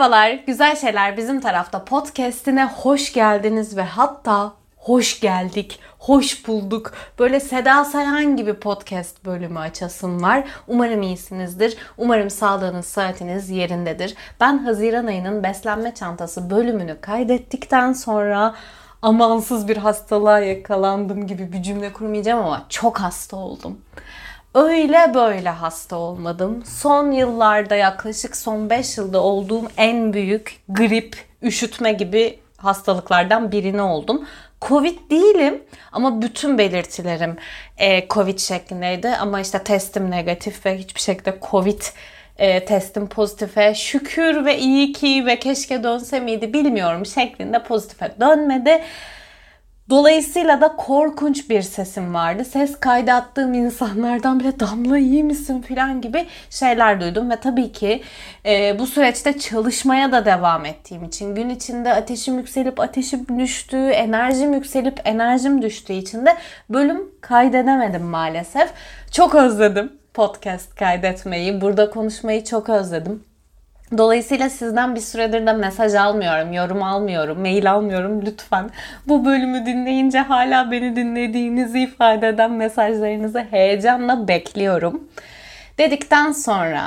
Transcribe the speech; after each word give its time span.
Merhabalar, 0.00 0.30
Güzel 0.46 0.76
Şeyler 0.76 1.16
Bizim 1.16 1.40
Tarafta 1.40 1.84
podcastine 1.84 2.64
hoş 2.64 3.12
geldiniz 3.12 3.76
ve 3.76 3.82
hatta 3.82 4.52
hoş 4.76 5.20
geldik, 5.20 5.80
hoş 5.98 6.48
bulduk. 6.48 6.92
Böyle 7.18 7.40
Seda 7.40 7.84
Sayan 7.84 8.36
gibi 8.36 8.54
podcast 8.54 9.24
bölümü 9.24 9.58
açasım 9.58 10.22
var. 10.22 10.44
Umarım 10.68 11.02
iyisinizdir. 11.02 11.76
Umarım 11.98 12.30
sağlığınız, 12.30 12.86
saatiniz 12.86 13.50
yerindedir. 13.50 14.14
Ben 14.40 14.58
Haziran 14.58 15.06
ayının 15.06 15.42
beslenme 15.42 15.94
çantası 15.94 16.50
bölümünü 16.50 17.00
kaydettikten 17.00 17.92
sonra 17.92 18.54
amansız 19.02 19.68
bir 19.68 19.76
hastalığa 19.76 20.40
yakalandım 20.40 21.26
gibi 21.26 21.52
bir 21.52 21.62
cümle 21.62 21.92
kurmayacağım 21.92 22.44
ama 22.44 22.66
çok 22.68 23.00
hasta 23.00 23.36
oldum. 23.36 23.78
Öyle 24.54 25.14
böyle 25.14 25.48
hasta 25.48 25.96
olmadım. 25.96 26.64
Son 26.64 27.10
yıllarda 27.10 27.74
yaklaşık 27.74 28.36
son 28.36 28.70
5 28.70 28.98
yılda 28.98 29.22
olduğum 29.22 29.68
en 29.76 30.12
büyük 30.12 30.60
grip, 30.68 31.16
üşütme 31.42 31.92
gibi 31.92 32.38
hastalıklardan 32.56 33.52
birini 33.52 33.82
oldum. 33.82 34.26
Covid 34.62 35.10
değilim 35.10 35.62
ama 35.92 36.22
bütün 36.22 36.58
belirtilerim 36.58 37.36
e, 37.78 38.08
Covid 38.08 38.38
şeklindeydi. 38.38 39.08
Ama 39.08 39.40
işte 39.40 39.58
testim 39.58 40.10
negatif 40.10 40.66
ve 40.66 40.78
hiçbir 40.78 41.00
şekilde 41.00 41.38
Covid 41.50 41.80
e, 42.38 42.64
testim 42.64 43.08
pozitife 43.08 43.74
şükür 43.74 44.44
ve 44.44 44.58
iyi 44.58 44.92
ki 44.92 45.26
ve 45.26 45.38
keşke 45.38 45.82
dönse 45.82 46.20
miydi 46.20 46.52
bilmiyorum 46.52 47.06
şeklinde 47.06 47.62
pozitife 47.62 48.14
dönmedi. 48.20 48.82
Dolayısıyla 49.90 50.60
da 50.60 50.76
korkunç 50.76 51.50
bir 51.50 51.62
sesim 51.62 52.14
vardı. 52.14 52.44
Ses 52.44 52.80
kaydı 52.80 53.12
attığım 53.12 53.54
insanlardan 53.54 54.40
bile 54.40 54.60
Damla 54.60 54.98
iyi 54.98 55.24
misin 55.24 55.62
falan 55.62 56.00
gibi 56.00 56.26
şeyler 56.50 57.00
duydum. 57.00 57.30
Ve 57.30 57.36
tabii 57.36 57.72
ki 57.72 58.02
e, 58.46 58.78
bu 58.78 58.86
süreçte 58.86 59.38
çalışmaya 59.38 60.12
da 60.12 60.24
devam 60.24 60.64
ettiğim 60.64 61.04
için 61.04 61.34
gün 61.34 61.48
içinde 61.48 61.92
ateşim 61.92 62.38
yükselip 62.38 62.80
ateşim 62.80 63.38
düştüğü, 63.38 63.88
enerjim 63.88 64.54
yükselip 64.54 65.00
enerjim 65.04 65.62
düştüğü 65.62 65.92
için 65.92 66.26
de 66.26 66.36
bölüm 66.70 67.10
kaydedemedim 67.20 68.02
maalesef. 68.02 68.70
Çok 69.12 69.34
özledim 69.34 69.92
podcast 70.14 70.74
kaydetmeyi, 70.74 71.60
burada 71.60 71.90
konuşmayı 71.90 72.44
çok 72.44 72.68
özledim. 72.68 73.29
Dolayısıyla 73.98 74.50
sizden 74.50 74.94
bir 74.94 75.00
süredir 75.00 75.46
de 75.46 75.52
mesaj 75.52 75.94
almıyorum, 75.94 76.52
yorum 76.52 76.82
almıyorum, 76.82 77.40
mail 77.40 77.72
almıyorum. 77.72 78.26
Lütfen 78.26 78.70
bu 79.08 79.24
bölümü 79.24 79.66
dinleyince 79.66 80.18
hala 80.18 80.70
beni 80.70 80.96
dinlediğinizi 80.96 81.80
ifade 81.80 82.28
eden 82.28 82.50
mesajlarınızı 82.52 83.46
heyecanla 83.50 84.28
bekliyorum. 84.28 85.08
Dedikten 85.78 86.32
sonra 86.32 86.82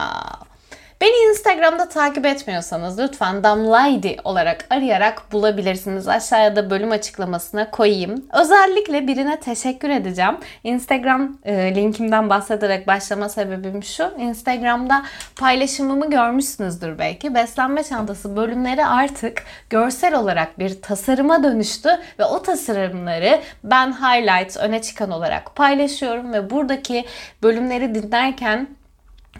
Beni 1.04 1.30
Instagram'da 1.30 1.90
takip 1.90 2.26
etmiyorsanız 2.26 3.00
lütfen 3.00 3.44
Damlaydi 3.44 4.18
olarak 4.23 4.66
arayarak 4.70 5.32
bulabilirsiniz. 5.32 6.08
Aşağıya 6.08 6.56
da 6.56 6.70
bölüm 6.70 6.92
açıklamasına 6.92 7.72
koyayım. 7.72 8.26
Özellikle 8.34 9.08
birine 9.08 9.40
teşekkür 9.40 9.90
edeceğim. 9.90 10.38
Instagram 10.64 11.38
e, 11.45 11.76
linkimden 11.76 12.30
bahsederek 12.30 12.88
başlama 12.88 13.30
sebebim 13.30 13.84
şu. 13.84 14.12
Instagram'da 14.18 15.04
paylaşımımı 15.36 16.10
görmüşsünüzdür 16.10 17.00
belki. 17.00 17.36
Beslenme 17.36 17.84
çantası 17.84 18.36
bölümleri 18.36 18.86
artık 18.86 19.44
görsel 19.70 20.16
olarak 20.16 20.60
bir 20.60 20.82
tasarıma 20.82 21.44
dönüştü 21.44 21.90
ve 22.20 22.26
o 22.26 22.42
tasarımları 22.42 23.40
ben 23.64 23.92
highlight 23.92 24.58
öne 24.58 24.82
çıkan 24.82 25.12
olarak 25.12 25.56
paylaşıyorum 25.56 26.34
ve 26.34 26.50
buradaki 26.50 27.06
bölümleri 27.42 27.95
dinlerken 27.95 28.67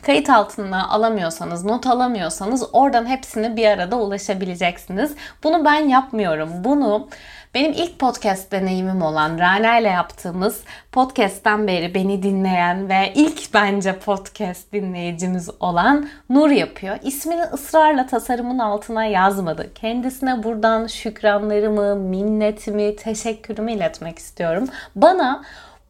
kayıt 0.04 0.30
altına 0.30 0.90
alamıyorsanız, 0.90 1.66
not 1.66 1.88
alamıyorsanız 1.88 2.64
oradan 2.74 3.06
hepsini 3.06 3.56
bir 3.56 3.68
arada 3.68 3.96
ulaşabileceksiniz. 3.96 5.16
Bunu 5.44 5.66
ben 5.66 5.88
yapmıyorum. 5.88 6.50
Bunu 6.64 7.08
benim 7.54 7.72
ilk 7.72 8.00
podcast 8.00 8.52
deneyimim 8.52 9.02
olan 9.02 9.40
Rana 9.40 9.80
ile 9.80 9.88
yaptığımız 9.88 10.64
podcast'ten 10.92 11.68
beri 11.68 11.96
beni 11.96 12.24
dinleyen 12.24 12.90
ve 12.90 13.14
ilk 13.16 13.54
bence 13.54 14.00
podcast 14.00 14.74
dinleyicimiz 14.74 15.50
olan 15.60 16.10
Nur 16.30 16.50
yapıyor. 16.50 16.98
İsmini 17.04 17.44
ısrarla 17.44 18.08
tasarımın 18.08 18.60
altına 18.60 19.06
yazmadı. 19.06 19.74
Kendisine 19.76 20.44
buradan 20.44 20.88
şükranlarımı, 20.88 21.96
minnetimi, 21.96 22.96
teşekkürümü 22.96 23.72
iletmek 23.72 24.20
istiyorum. 24.20 24.68
Bana 24.96 25.44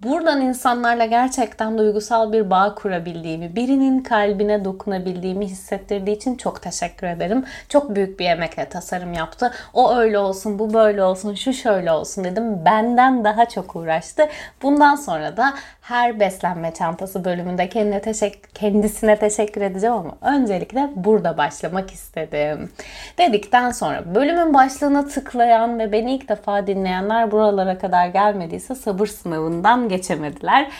buradan 0.04 0.42
insanlarla 0.42 1.06
gerçekten 1.06 1.78
duygusal 1.78 2.34
bir 2.34 2.50
bağ 2.50 2.76
kurabildiğimi, 2.76 3.56
birinin 3.56 4.04
kalbine 4.04 4.66
dokunabildiğimi 4.66 5.46
hissettirdiği 5.46 6.16
için 6.16 6.36
çok 6.36 6.62
teşekkür 6.62 7.08
ederim. 7.08 7.46
Çok 7.70 7.96
büyük 7.96 8.20
bir 8.20 8.26
emekle 8.26 8.70
tasarım 8.70 9.14
yaptı. 9.14 9.52
O 9.74 9.96
öyle 9.96 10.20
olsun, 10.20 10.60
bu 10.60 10.74
böyle 10.74 11.04
olsun, 11.04 11.36
şu 11.36 11.54
şöyle 11.54 11.92
olsun 11.92 12.24
dedim. 12.24 12.66
Benden 12.66 13.24
daha 13.24 13.46
çok 13.50 13.76
uğraştı. 13.76 14.30
Bundan 14.62 14.96
sonra 14.96 15.38
da 15.38 15.54
her 15.84 16.20
beslenme 16.20 16.74
çantası 16.74 17.26
bölümünde 17.26 17.70
kendine 17.70 18.02
teşekkür, 18.02 18.50
kendisine 18.54 19.20
teşekkür 19.20 19.62
edeceğim 19.62 19.96
ama 19.96 20.18
öncelikle 20.22 20.90
burada 20.96 21.38
başlamak 21.38 21.92
istedim. 21.92 22.70
Dedikten 23.18 23.72
sonra 23.72 24.16
bölümün 24.16 24.54
başlığına 24.54 25.06
tıklayan 25.06 25.80
ve 25.80 25.92
beni 25.92 26.16
ilk 26.16 26.30
defa 26.30 26.68
dinleyenler 26.68 27.32
buralara 27.32 27.78
kadar 27.78 28.08
gelmediyse 28.08 28.76
sabır 28.76 29.08
sınavından 29.08 29.90
geçemediler. 29.90 30.72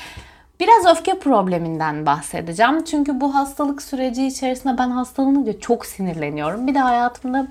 Biraz 0.60 0.98
öfke 0.98 1.20
probleminden 1.20 2.06
bahsedeceğim. 2.06 2.84
Çünkü 2.84 3.22
bu 3.22 3.36
hastalık 3.36 3.82
süreci 3.82 4.28
içerisinde 4.28 4.78
ben 4.78 4.90
hastalanınca 4.90 5.60
çok 5.60 5.86
sinirleniyorum. 5.86 6.68
Bir 6.68 6.76
de 6.76 6.80
hayatımda 6.80 7.48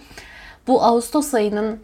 bu 0.67 0.83
Ağustos 0.83 1.35
ayının 1.35 1.81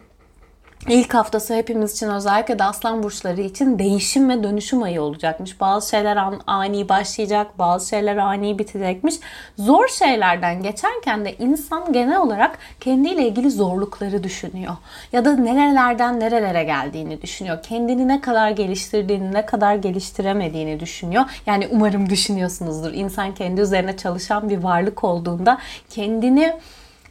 İlk 0.87 1.13
haftası 1.13 1.55
hepimiz 1.55 1.93
için 1.93 2.09
özellikle 2.09 2.59
de 2.59 2.63
aslan 2.63 3.03
burçları 3.03 3.41
için 3.41 3.79
değişim 3.79 4.29
ve 4.29 4.43
dönüşüm 4.43 4.83
ayı 4.83 5.01
olacakmış. 5.01 5.59
Bazı 5.61 5.89
şeyler 5.89 6.17
ani 6.47 6.89
başlayacak, 6.89 7.59
bazı 7.59 7.89
şeyler 7.89 8.17
ani 8.17 8.59
bitecekmiş. 8.59 9.15
Zor 9.57 9.87
şeylerden 9.87 10.63
geçerken 10.63 11.25
de 11.25 11.35
insan 11.35 11.93
genel 11.93 12.17
olarak 12.21 12.57
kendiyle 12.79 13.27
ilgili 13.27 13.51
zorlukları 13.51 14.23
düşünüyor. 14.23 14.73
Ya 15.11 15.25
da 15.25 15.35
nerelerden 15.35 16.19
nerelere 16.19 16.63
geldiğini 16.63 17.21
düşünüyor. 17.21 17.63
Kendini 17.63 18.07
ne 18.07 18.21
kadar 18.21 18.49
geliştirdiğini, 18.49 19.33
ne 19.33 19.45
kadar 19.45 19.75
geliştiremediğini 19.75 20.79
düşünüyor. 20.79 21.23
Yani 21.45 21.67
umarım 21.71 22.09
düşünüyorsunuzdur. 22.09 22.93
İnsan 22.93 23.33
kendi 23.33 23.61
üzerine 23.61 23.97
çalışan 23.97 24.49
bir 24.49 24.63
varlık 24.63 25.03
olduğunda 25.03 25.57
kendini 25.89 26.53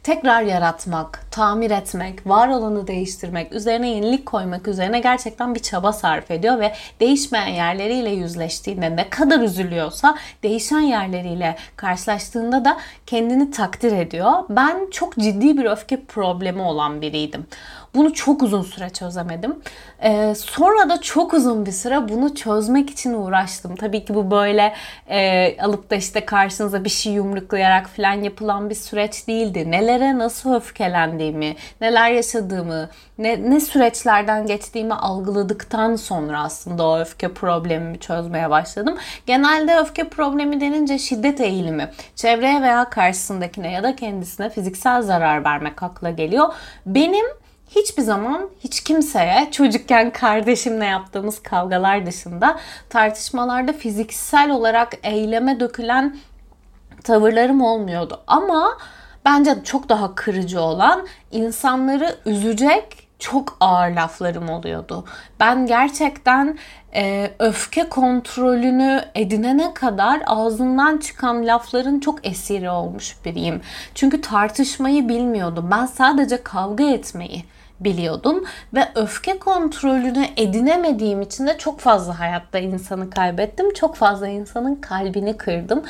tekrar 0.03 0.41
yaratmak, 0.41 1.28
tamir 1.31 1.71
etmek, 1.71 2.27
var 2.27 2.47
olanı 2.47 2.87
değiştirmek, 2.87 3.53
üzerine 3.53 3.89
yenilik 3.89 4.25
koymak 4.25 4.67
üzerine 4.67 4.99
gerçekten 4.99 5.55
bir 5.55 5.59
çaba 5.59 5.93
sarf 5.93 6.31
ediyor 6.31 6.59
ve 6.59 6.73
değişmeyen 6.99 7.47
yerleriyle 7.47 8.09
yüzleştiğinde 8.09 8.95
ne 8.95 9.09
kadar 9.09 9.39
üzülüyorsa 9.39 10.17
değişen 10.43 10.79
yerleriyle 10.79 11.55
karşılaştığında 11.75 12.65
da 12.65 12.77
kendini 13.05 13.51
takdir 13.51 13.91
ediyor. 13.91 14.31
Ben 14.49 14.89
çok 14.91 15.17
ciddi 15.17 15.57
bir 15.57 15.65
öfke 15.65 16.01
problemi 16.01 16.61
olan 16.61 17.01
biriydim. 17.01 17.47
Bunu 17.95 18.13
çok 18.13 18.43
uzun 18.43 18.61
süre 18.61 18.89
çözemedim. 18.89 19.59
Ee, 20.03 20.33
sonra 20.37 20.89
da 20.89 21.01
çok 21.01 21.33
uzun 21.33 21.65
bir 21.65 21.71
süre 21.71 22.09
bunu 22.09 22.35
çözmek 22.35 22.89
için 22.89 23.13
uğraştım. 23.13 23.75
Tabii 23.75 24.05
ki 24.05 24.13
bu 24.13 24.31
böyle 24.31 24.73
e, 25.09 25.57
alıp 25.61 25.89
da 25.89 25.95
işte 25.95 26.25
karşınıza 26.25 26.83
bir 26.83 26.89
şey 26.89 27.13
yumruklayarak 27.13 27.87
falan 27.87 28.13
yapılan 28.13 28.69
bir 28.69 28.75
süreç 28.75 29.27
değildi. 29.27 29.71
Nelere 29.71 30.17
nasıl 30.17 30.53
öfkelendiğimi, 31.19 31.55
neler 31.81 32.11
yaşadığımı, 32.11 32.89
ne, 33.17 33.49
ne 33.49 33.59
süreçlerden 33.59 34.45
geçtiğimi 34.45 34.93
algıladıktan 34.93 35.95
sonra 35.95 36.43
aslında 36.43 36.87
o 36.87 36.99
öfke 36.99 37.33
problemimi 37.33 37.99
çözmeye 37.99 38.49
başladım. 38.49 38.97
Genelde 39.25 39.77
öfke 39.77 40.03
problemi 40.03 40.61
denince 40.61 40.99
şiddet 40.99 41.41
eğilimi, 41.41 41.91
çevreye 42.15 42.61
veya 42.61 42.89
karşısındakine 42.89 43.71
ya 43.71 43.83
da 43.83 43.95
kendisine 43.95 44.49
fiziksel 44.49 45.01
zarar 45.01 45.45
vermek 45.45 45.83
akla 45.83 46.11
geliyor. 46.11 46.53
Benim 46.85 47.25
hiçbir 47.69 48.01
zaman 48.01 48.49
hiç 48.59 48.83
kimseye 48.83 49.47
çocukken 49.51 50.11
kardeşimle 50.11 50.85
yaptığımız 50.85 51.43
kavgalar 51.43 52.05
dışında 52.05 52.59
tartışmalarda 52.89 53.73
fiziksel 53.73 54.51
olarak 54.51 54.93
eyleme 55.03 55.59
dökülen 55.59 56.17
tavırlarım 57.03 57.61
olmuyordu. 57.61 58.21
Ama 58.27 58.77
bence 59.25 59.55
çok 59.63 59.89
daha 59.89 60.15
kırıcı 60.15 60.61
olan 60.61 61.07
insanları 61.31 62.15
üzecek 62.25 63.09
çok 63.19 63.57
ağır 63.59 63.91
laflarım 63.91 64.49
oluyordu. 64.49 65.05
Ben 65.39 65.65
gerçekten 65.65 66.57
e, 66.95 67.31
öfke 67.39 67.89
kontrolünü 67.89 69.01
edinene 69.15 69.73
kadar 69.73 70.21
ağzından 70.25 70.97
çıkan 70.97 71.47
lafların 71.47 71.99
çok 71.99 72.27
esiri 72.27 72.69
olmuş 72.69 73.15
biriyim. 73.25 73.61
Çünkü 73.95 74.21
tartışmayı 74.21 75.09
bilmiyordum. 75.09 75.67
Ben 75.71 75.85
sadece 75.85 76.43
kavga 76.43 76.83
etmeyi 76.83 77.45
biliyordum 77.79 78.43
ve 78.73 78.87
öfke 78.95 79.39
kontrolünü 79.39 80.25
edinemediğim 80.37 81.21
için 81.21 81.47
de 81.47 81.57
çok 81.57 81.79
fazla 81.79 82.19
hayatta 82.19 82.59
insanı 82.59 83.09
kaybettim. 83.09 83.73
Çok 83.73 83.95
fazla 83.95 84.27
insanın 84.27 84.75
kalbini 84.75 85.37
kırdım. 85.37 85.83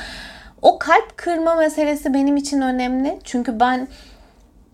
O 0.62 0.78
kalp 0.78 1.16
kırma 1.16 1.54
meselesi 1.54 2.14
benim 2.14 2.36
için 2.36 2.60
önemli. 2.60 3.18
Çünkü 3.24 3.60
ben 3.60 3.88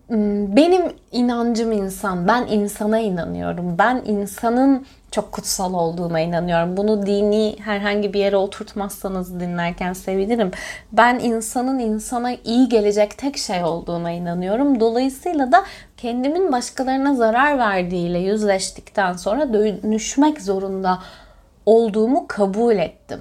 Hmm, 0.07 0.55
benim 0.55 0.81
inancım 1.11 1.71
insan. 1.71 2.27
Ben 2.27 2.47
insana 2.47 2.99
inanıyorum. 2.99 3.77
Ben 3.77 4.01
insanın 4.05 4.85
çok 5.11 5.31
kutsal 5.31 5.73
olduğuna 5.73 6.19
inanıyorum. 6.19 6.77
Bunu 6.77 7.05
dini 7.05 7.55
herhangi 7.59 8.13
bir 8.13 8.19
yere 8.19 8.37
oturtmazsanız 8.37 9.39
dinlerken 9.39 9.93
sevinirim. 9.93 10.51
Ben 10.91 11.19
insanın 11.19 11.79
insana 11.79 12.31
iyi 12.43 12.69
gelecek 12.69 13.17
tek 13.17 13.37
şey 13.37 13.63
olduğuna 13.63 14.11
inanıyorum. 14.11 14.79
Dolayısıyla 14.79 15.51
da 15.51 15.63
kendimin 15.97 16.51
başkalarına 16.51 17.15
zarar 17.15 17.57
verdiğiyle 17.57 18.19
yüzleştikten 18.19 19.13
sonra 19.13 19.53
dönüşmek 19.53 20.41
zorunda 20.41 20.99
olduğumu 21.65 22.25
kabul 22.27 22.75
ettim. 22.75 23.19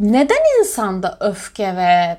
Neden 0.00 0.60
insanda 0.60 1.16
öfke 1.20 1.76
ve 1.76 2.18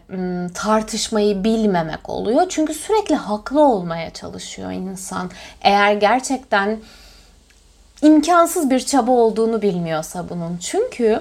tartışmayı 0.54 1.44
bilmemek 1.44 2.10
oluyor? 2.10 2.46
Çünkü 2.50 2.74
sürekli 2.74 3.16
haklı 3.16 3.62
olmaya 3.62 4.10
çalışıyor 4.10 4.72
insan. 4.72 5.32
Eğer 5.62 5.94
gerçekten 5.94 6.80
imkansız 8.02 8.70
bir 8.70 8.80
çaba 8.80 9.12
olduğunu 9.12 9.62
bilmiyorsa 9.62 10.30
bunun. 10.30 10.58
Çünkü 10.58 11.20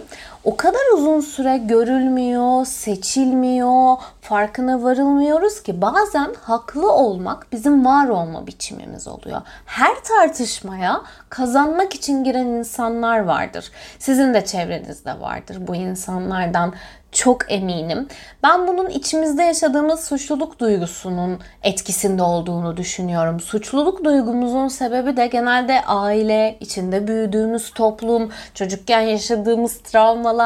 o 0.49 0.57
kadar 0.57 0.95
uzun 0.95 1.21
süre 1.21 1.59
görülmüyor, 1.59 2.67
seçilmiyor, 2.67 3.97
farkına 4.21 4.83
varılmıyoruz 4.83 5.63
ki 5.63 5.81
bazen 5.81 6.35
haklı 6.43 6.93
olmak 6.93 7.47
bizim 7.53 7.85
var 7.85 8.09
olma 8.09 8.47
biçimimiz 8.47 9.09
oluyor. 9.09 9.43
Her 9.67 9.95
tartışmaya 10.05 11.03
kazanmak 11.29 11.95
için 11.95 12.25
giren 12.25 12.47
insanlar 12.47 13.19
vardır. 13.19 13.73
Sizin 13.99 14.35
de 14.35 14.45
çevrenizde 14.45 15.21
vardır 15.21 15.59
bu 15.61 15.75
insanlardan 15.75 16.75
çok 17.13 17.53
eminim. 17.53 18.09
Ben 18.43 18.67
bunun 18.67 18.89
içimizde 18.89 19.43
yaşadığımız 19.43 20.05
suçluluk 20.05 20.59
duygusunun 20.59 21.39
etkisinde 21.63 22.23
olduğunu 22.23 22.77
düşünüyorum. 22.77 23.41
Suçluluk 23.41 24.05
duygumuzun 24.05 24.69
sebebi 24.69 25.17
de 25.17 25.27
genelde 25.27 25.85
aile, 25.85 26.57
içinde 26.61 27.09
büyüdüğümüz 27.09 27.71
toplum, 27.71 28.33
çocukken 28.55 29.01
yaşadığımız 29.01 29.79
travmalar, 29.79 30.38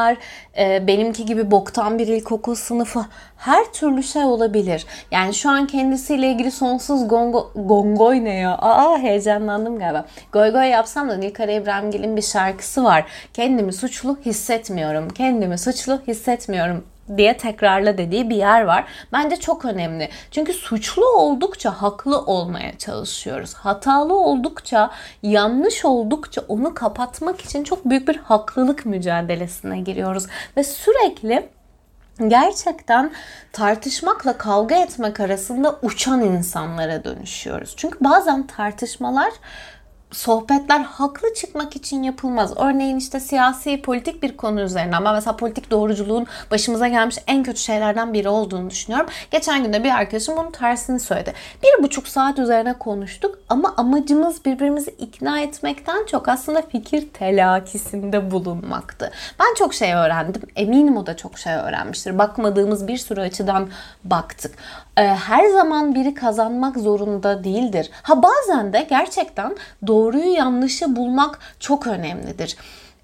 e, 0.57 0.87
benimki 0.87 1.25
gibi 1.25 1.51
boktan 1.51 1.99
bir 1.99 2.07
ilkokul 2.07 2.55
sınıfı 2.55 3.05
her 3.37 3.73
türlü 3.73 4.03
şey 4.03 4.23
olabilir. 4.23 4.85
Yani 5.11 5.33
şu 5.33 5.49
an 5.49 5.67
kendisiyle 5.67 6.31
ilgili 6.31 6.51
sonsuz 6.51 7.07
gongo, 7.07 7.51
gongoy 7.55 8.23
ne 8.23 8.33
ya? 8.33 8.57
Aa 8.57 8.97
heyecanlandım 8.97 9.79
galiba. 9.79 10.05
Goy 10.31 10.67
yapsam 10.69 11.09
da 11.09 11.17
Nilkara 11.17 11.51
İbrahimgil'in 11.51 12.17
bir 12.17 12.21
şarkısı 12.21 12.83
var. 12.83 13.05
Kendimi 13.33 13.73
suçlu 13.73 14.17
hissetmiyorum. 14.25 15.09
Kendimi 15.09 15.57
suçlu 15.57 16.01
hissetmiyorum 16.07 16.83
diye 17.17 17.37
tekrarla 17.37 17.97
dediği 17.97 18.29
bir 18.29 18.35
yer 18.35 18.61
var. 18.61 18.85
Bence 19.13 19.35
çok 19.35 19.65
önemli. 19.65 20.09
Çünkü 20.31 20.53
suçlu 20.53 21.05
oldukça 21.05 21.71
haklı 21.71 22.21
olmaya 22.21 22.77
çalışıyoruz. 22.77 23.53
Hatalı 23.53 24.19
oldukça, 24.19 24.91
yanlış 25.23 25.85
oldukça 25.85 26.41
onu 26.47 26.73
kapatmak 26.73 27.41
için 27.41 27.63
çok 27.63 27.85
büyük 27.85 28.07
bir 28.07 28.17
haklılık 28.17 28.85
mücadelesine 28.85 29.79
giriyoruz 29.79 30.27
ve 30.57 30.63
sürekli 30.63 31.49
gerçekten 32.27 33.11
tartışmakla 33.51 34.37
kavga 34.37 34.75
etmek 34.75 35.19
arasında 35.19 35.79
uçan 35.81 36.21
insanlara 36.21 37.03
dönüşüyoruz. 37.03 37.73
Çünkü 37.77 37.97
bazen 38.01 38.47
tartışmalar 38.47 39.33
sohbetler 40.13 40.79
haklı 40.79 41.33
çıkmak 41.33 41.75
için 41.75 42.03
yapılmaz. 42.03 42.57
Örneğin 42.57 42.97
işte 42.97 43.19
siyasi 43.19 43.81
politik 43.81 44.23
bir 44.23 44.37
konu 44.37 44.61
üzerine 44.61 44.95
ama 44.95 45.13
mesela 45.13 45.37
politik 45.37 45.71
doğruculuğun 45.71 46.27
başımıza 46.51 46.87
gelmiş 46.87 47.17
en 47.27 47.43
kötü 47.43 47.59
şeylerden 47.59 48.13
biri 48.13 48.29
olduğunu 48.29 48.69
düşünüyorum. 48.69 49.07
Geçen 49.31 49.63
günde 49.63 49.83
bir 49.83 49.91
arkadaşım 49.91 50.37
bunun 50.37 50.51
tersini 50.51 50.99
söyledi. 50.99 51.33
Bir 51.63 51.83
buçuk 51.83 52.07
saat 52.07 52.39
üzerine 52.39 52.73
konuştuk 52.73 53.39
ama 53.49 53.73
amacımız 53.77 54.45
birbirimizi 54.45 54.91
ikna 54.91 55.39
etmekten 55.39 56.05
çok 56.05 56.27
aslında 56.27 56.61
fikir 56.61 57.09
telakisinde 57.09 58.31
bulunmaktı. 58.31 59.11
Ben 59.39 59.55
çok 59.57 59.73
şey 59.73 59.93
öğrendim. 59.93 60.41
Eminim 60.55 60.97
o 60.97 61.05
da 61.05 61.17
çok 61.17 61.37
şey 61.37 61.53
öğrenmiştir. 61.53 62.17
Bakmadığımız 62.17 62.87
bir 62.87 62.97
sürü 62.97 63.21
açıdan 63.21 63.69
baktık. 64.03 64.55
Ee, 64.97 65.01
her 65.01 65.49
zaman 65.49 65.95
biri 65.95 66.13
kazanmak 66.13 66.77
zorunda 66.77 67.43
değildir. 67.43 67.89
Ha 68.03 68.23
bazen 68.23 68.73
de 68.73 68.87
gerçekten 68.89 69.55
doğruyu 69.87 70.33
yanlışı 70.33 70.95
bulmak 70.95 71.39
çok 71.59 71.87
önemlidir. 71.87 72.57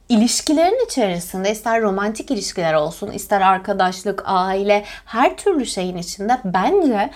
İlişkilerin 0.10 0.86
içerisinde 0.86 1.52
ister 1.52 1.82
romantik 1.82 2.32
ilişkiler 2.32 2.74
olsun, 2.74 3.12
ister 3.12 3.42
arkadaşlık, 3.42 4.24
aile, 4.26 4.86
her 5.06 5.38
türlü 5.38 5.66
şeyin 5.66 5.98
içinde 5.98 6.38
bence 6.46 7.10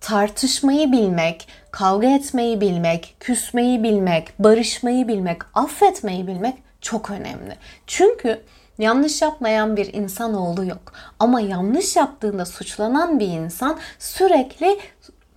tartışmayı 0.00 0.92
bilmek, 0.92 1.48
kavga 1.70 2.08
etmeyi 2.08 2.60
bilmek, 2.60 3.16
küsmeyi 3.20 3.82
bilmek, 3.82 4.38
barışmayı 4.38 5.08
bilmek, 5.08 5.38
affetmeyi 5.54 6.26
bilmek 6.26 6.54
çok 6.80 7.10
önemli. 7.10 7.56
Çünkü 7.86 8.40
Yanlış 8.78 9.22
yapmayan 9.22 9.76
bir 9.76 9.94
insan 9.94 10.34
oğlu 10.34 10.64
yok. 10.64 10.92
Ama 11.18 11.40
yanlış 11.40 11.96
yaptığında 11.96 12.46
suçlanan 12.46 13.20
bir 13.20 13.28
insan 13.28 13.78
sürekli 13.98 14.78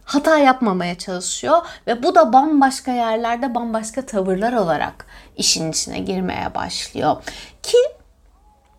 hata 0.03 0.37
yapmamaya 0.37 0.97
çalışıyor 0.97 1.57
ve 1.87 2.03
bu 2.03 2.15
da 2.15 2.33
bambaşka 2.33 2.91
yerlerde 2.91 3.55
bambaşka 3.55 4.05
tavırlar 4.05 4.53
olarak 4.53 5.05
işin 5.37 5.71
içine 5.71 5.99
girmeye 5.99 6.55
başlıyor. 6.55 7.15
Ki 7.63 7.77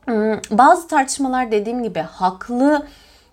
ıı, 0.08 0.40
bazı 0.50 0.88
tartışmalar 0.88 1.52
dediğim 1.52 1.82
gibi 1.82 2.00
haklı 2.00 2.86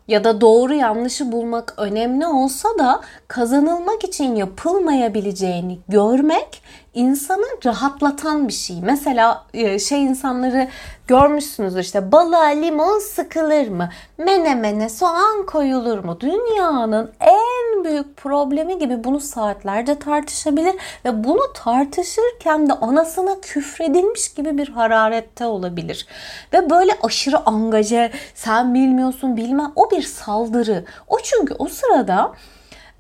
ya 0.08 0.24
da 0.24 0.42
doğru 0.42 0.74
yanlışı 0.74 1.32
bulmak 1.32 1.74
önemli 1.78 2.28
olsa 2.28 2.70
da 2.80 3.02
kazanılmak 3.28 4.04
için 4.04 4.36
yapılmayabileceğini 4.36 5.80
görmek 5.88 6.62
insanı 6.94 7.46
rahatlatan 7.66 8.48
bir 8.48 8.54
şey. 8.54 8.82
Mesela 8.82 9.46
e, 9.54 9.80
şey 9.80 10.04
insanları 10.04 10.68
görmüşsünüzdür 11.08 11.80
işte 11.80 12.12
balığa 12.12 12.46
limon 12.46 13.00
sıkılır 13.00 13.68
mı? 13.68 13.90
Menemene 14.18 14.90
soğan 14.90 15.46
koyulur 15.46 16.04
mu? 16.04 16.20
Dünyanın 16.20 17.12
en 17.20 17.84
büyük 17.84 18.18
problemi 18.18 18.78
gibi 18.78 19.04
bunu 19.04 19.20
saatlerce 19.20 20.00
tartışabilir 20.00 20.76
ve 21.06 21.24
bunu 21.24 21.54
tartışırken 21.54 22.70
de 22.70 22.74
anasına 22.74 23.42
küfredilmiş 23.42 24.34
gibi 24.34 24.58
bir 24.58 24.70
hararette 24.70 25.46
olabilir. 25.46 26.08
Ve 26.54 26.70
böyle 26.70 26.92
aşırı 27.04 27.38
angaje 27.46 28.12
sen 28.36 28.74
bilmiyorsun 28.74 29.38
bilmem 29.38 29.72
o 29.76 29.92
bir 29.92 30.02
saldırı. 30.02 30.86
O 31.08 31.18
çünkü 31.24 31.56
o 31.60 31.68
sırada 31.68 32.34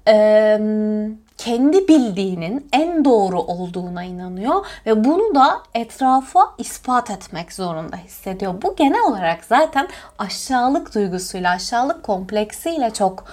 eee 0.08 0.62
kendi 1.38 1.88
bildiğinin 1.88 2.68
en 2.74 3.06
doğru 3.06 3.42
olduğuna 3.42 4.04
inanıyor 4.04 4.65
ve 4.86 5.04
bunu 5.04 5.36
da 5.36 5.62
etrafa 5.74 6.54
ispat 6.58 7.12
etmek 7.12 7.54
zorunda 7.54 7.98
hissediyor. 7.98 8.62
Bu 8.62 8.75
genel 8.75 9.04
olarak 9.04 9.46
zaten 9.46 9.88
aşağılık 10.18 10.96
duygusuyla, 10.96 11.51
aşağılık 11.51 12.04
kompleksiyle 12.04 12.94
çok 12.94 13.25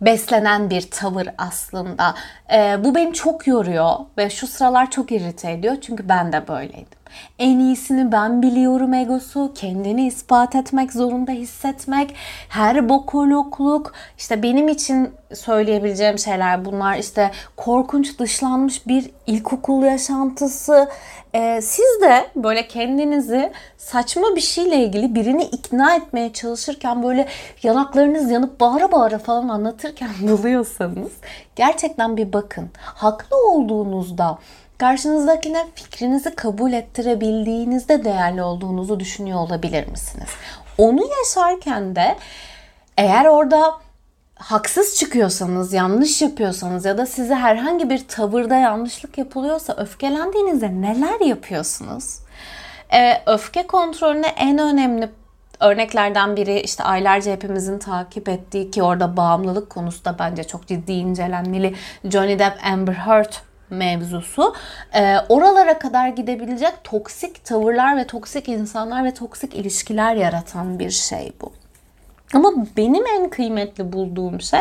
beslenen 0.00 0.70
bir 0.70 0.90
tavır 0.90 1.28
aslında. 1.38 2.14
Ee, 2.52 2.84
bu 2.84 2.94
beni 2.94 3.12
çok 3.12 3.46
yoruyor 3.46 3.94
ve 4.18 4.30
şu 4.30 4.46
sıralar 4.46 4.90
çok 4.90 5.12
irite 5.12 5.52
ediyor 5.52 5.76
çünkü 5.80 6.08
ben 6.08 6.32
de 6.32 6.48
böyleydim. 6.48 7.01
En 7.38 7.58
iyisini 7.58 8.12
ben 8.12 8.42
biliyorum 8.42 8.94
egosu, 8.94 9.52
kendini 9.54 10.06
ispat 10.06 10.54
etmek 10.54 10.92
zorunda 10.92 11.32
hissetmek, 11.32 12.14
her 12.48 12.88
bokolokluk, 12.88 13.92
işte 14.18 14.42
benim 14.42 14.68
için 14.68 15.10
söyleyebileceğim 15.34 16.18
şeyler 16.18 16.64
bunlar 16.64 16.96
işte 16.96 17.30
korkunç 17.56 18.18
dışlanmış 18.18 18.86
bir 18.86 19.10
ilkokul 19.26 19.82
yaşantısı. 19.82 20.88
Ee, 21.34 21.60
siz 21.62 22.00
de 22.02 22.26
böyle 22.36 22.68
kendinizi 22.68 23.52
saçma 23.78 24.36
bir 24.36 24.40
şeyle 24.40 24.76
ilgili 24.76 25.14
birini 25.14 25.44
ikna 25.44 25.96
etmeye 25.96 26.32
çalışırken 26.32 27.02
böyle 27.02 27.28
yanaklarınız 27.62 28.30
yanıp 28.30 28.60
bağıra 28.60 28.92
bağıra 28.92 29.18
falan 29.18 29.48
anlatırken 29.48 30.10
buluyorsanız 30.20 31.12
gerçekten 31.56 32.16
bir 32.16 32.32
bakın. 32.32 32.70
Haklı 32.78 33.36
olduğunuzda 33.36 34.38
karşınızdakine 34.82 35.66
fikrinizi 35.74 36.34
kabul 36.34 36.72
ettirebildiğinizde 36.72 38.04
değerli 38.04 38.42
olduğunuzu 38.42 39.00
düşünüyor 39.00 39.38
olabilir 39.38 39.88
misiniz? 39.88 40.28
Onu 40.78 41.00
yaşarken 41.18 41.96
de 41.96 42.16
eğer 42.96 43.24
orada 43.24 43.72
haksız 44.34 44.96
çıkıyorsanız, 44.98 45.72
yanlış 45.72 46.22
yapıyorsanız 46.22 46.84
ya 46.84 46.98
da 46.98 47.06
size 47.06 47.34
herhangi 47.34 47.90
bir 47.90 48.08
tavırda 48.08 48.54
yanlışlık 48.54 49.18
yapılıyorsa 49.18 49.76
öfkelendiğinizde 49.76 50.80
neler 50.80 51.20
yapıyorsunuz? 51.20 52.18
Ee, 52.94 53.22
öfke 53.26 53.66
kontrolüne 53.66 54.26
en 54.26 54.58
önemli 54.58 55.10
örneklerden 55.60 56.36
biri 56.36 56.60
işte 56.60 56.84
aylarca 56.84 57.32
hepimizin 57.32 57.78
takip 57.78 58.28
ettiği 58.28 58.70
ki 58.70 58.82
orada 58.82 59.16
bağımlılık 59.16 59.70
konusu 59.70 60.04
da 60.04 60.16
bence 60.18 60.44
çok 60.44 60.66
ciddi 60.66 60.92
incelenmeli. 60.92 61.74
Johnny 62.04 62.38
Depp 62.38 62.66
Amber 62.66 62.92
Heard 62.92 63.32
mevzusu. 63.72 64.54
E, 64.94 65.16
oralara 65.28 65.78
kadar 65.78 66.08
gidebilecek 66.08 66.72
toksik 66.84 67.44
tavırlar 67.44 67.96
ve 67.96 68.06
toksik 68.06 68.48
insanlar 68.48 69.04
ve 69.04 69.14
toksik 69.14 69.54
ilişkiler 69.54 70.14
yaratan 70.14 70.78
bir 70.78 70.90
şey 70.90 71.32
bu. 71.40 71.52
Ama 72.34 72.52
benim 72.76 73.06
en 73.06 73.30
kıymetli 73.30 73.92
bulduğum 73.92 74.40
şey 74.40 74.60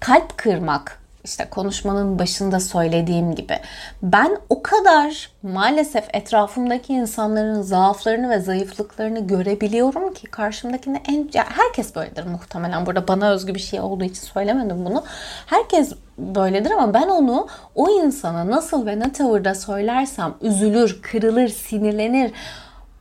kalp 0.00 0.38
kırmak 0.38 1.02
işte 1.24 1.48
konuşmanın 1.50 2.18
başında 2.18 2.60
söylediğim 2.60 3.34
gibi 3.34 3.58
ben 4.02 4.38
o 4.48 4.62
kadar 4.62 5.30
maalesef 5.42 6.04
etrafımdaki 6.12 6.92
insanların 6.92 7.62
zaaflarını 7.62 8.30
ve 8.30 8.38
zayıflıklarını 8.38 9.26
görebiliyorum 9.26 10.14
ki 10.14 10.26
karşımdakine 10.26 11.02
en 11.08 11.30
ya 11.32 11.46
herkes 11.50 11.94
böyledir 11.94 12.24
muhtemelen 12.24 12.86
burada 12.86 13.08
bana 13.08 13.30
özgü 13.30 13.54
bir 13.54 13.60
şey 13.60 13.80
olduğu 13.80 14.04
için 14.04 14.22
söylemedim 14.22 14.84
bunu. 14.84 15.04
Herkes 15.46 15.92
böyledir 16.18 16.70
ama 16.70 16.94
ben 16.94 17.08
onu 17.08 17.46
o 17.74 17.90
insana 17.90 18.50
nasıl 18.50 18.86
ve 18.86 18.98
ne 18.98 19.12
tavırda 19.12 19.54
söylersem 19.54 20.34
üzülür, 20.40 21.02
kırılır, 21.02 21.48
sinirlenir 21.48 22.32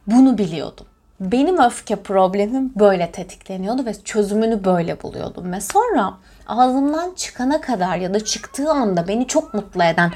bunu 0.07 0.37
biliyordum. 0.37 0.85
Benim 1.19 1.57
öfke 1.57 1.95
problemim 1.95 2.73
böyle 2.75 3.11
tetikleniyordu 3.11 3.85
ve 3.85 3.93
çözümünü 3.93 4.63
böyle 4.65 5.01
buluyordum. 5.03 5.51
Ve 5.51 5.61
sonra 5.61 6.13
ağzımdan 6.51 7.11
çıkana 7.15 7.61
kadar 7.61 7.97
ya 7.97 8.13
da 8.13 8.23
çıktığı 8.23 8.71
anda 8.71 9.07
beni 9.07 9.27
çok 9.27 9.53
mutlu 9.53 9.83
eden 9.83 10.11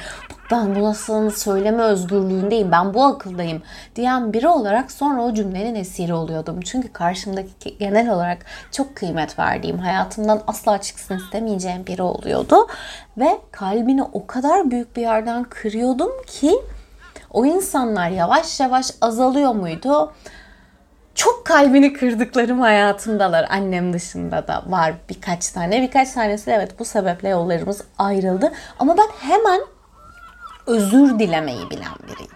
ben 0.51 0.75
bu 0.75 0.83
nasıl 0.83 1.29
söyleme 1.29 1.83
özgürlüğündeyim, 1.83 2.71
ben 2.71 2.93
bu 2.93 3.03
akıldayım 3.03 3.61
diyen 3.95 4.33
biri 4.33 4.47
olarak 4.47 4.91
sonra 4.91 5.21
o 5.21 5.33
cümlenin 5.33 5.75
esiri 5.75 6.13
oluyordum. 6.13 6.59
Çünkü 6.61 6.93
karşımdaki 6.93 7.77
genel 7.77 8.09
olarak 8.09 8.45
çok 8.71 8.95
kıymet 8.95 9.39
verdiğim, 9.39 9.77
hayatımdan 9.77 10.41
asla 10.47 10.81
çıksın 10.81 11.17
istemeyeceğim 11.17 11.85
biri 11.87 12.01
oluyordu. 12.01 12.67
Ve 13.17 13.37
kalbini 13.51 14.03
o 14.03 14.27
kadar 14.27 14.71
büyük 14.71 14.95
bir 14.95 15.01
yerden 15.01 15.43
kırıyordum 15.43 16.11
ki 16.27 16.55
o 17.31 17.45
insanlar 17.45 18.09
yavaş 18.09 18.59
yavaş 18.59 18.91
azalıyor 19.01 19.55
muydu? 19.55 20.13
Çok 21.15 21.45
kalbini 21.45 21.93
kırdıklarım 21.93 22.59
hayatımdalar. 22.59 23.45
Annem 23.49 23.93
dışında 23.93 24.47
da 24.47 24.63
var 24.67 24.93
birkaç 25.09 25.49
tane. 25.49 25.81
Birkaç 25.81 26.11
tanesi 26.11 26.51
evet 26.51 26.79
bu 26.79 26.85
sebeple 26.85 27.29
yollarımız 27.29 27.81
ayrıldı. 27.97 28.51
Ama 28.79 28.97
ben 28.97 29.29
hemen 29.29 29.61
özür 30.67 31.19
dilemeyi 31.19 31.69
bilen 31.69 31.95
biriyim. 32.03 32.31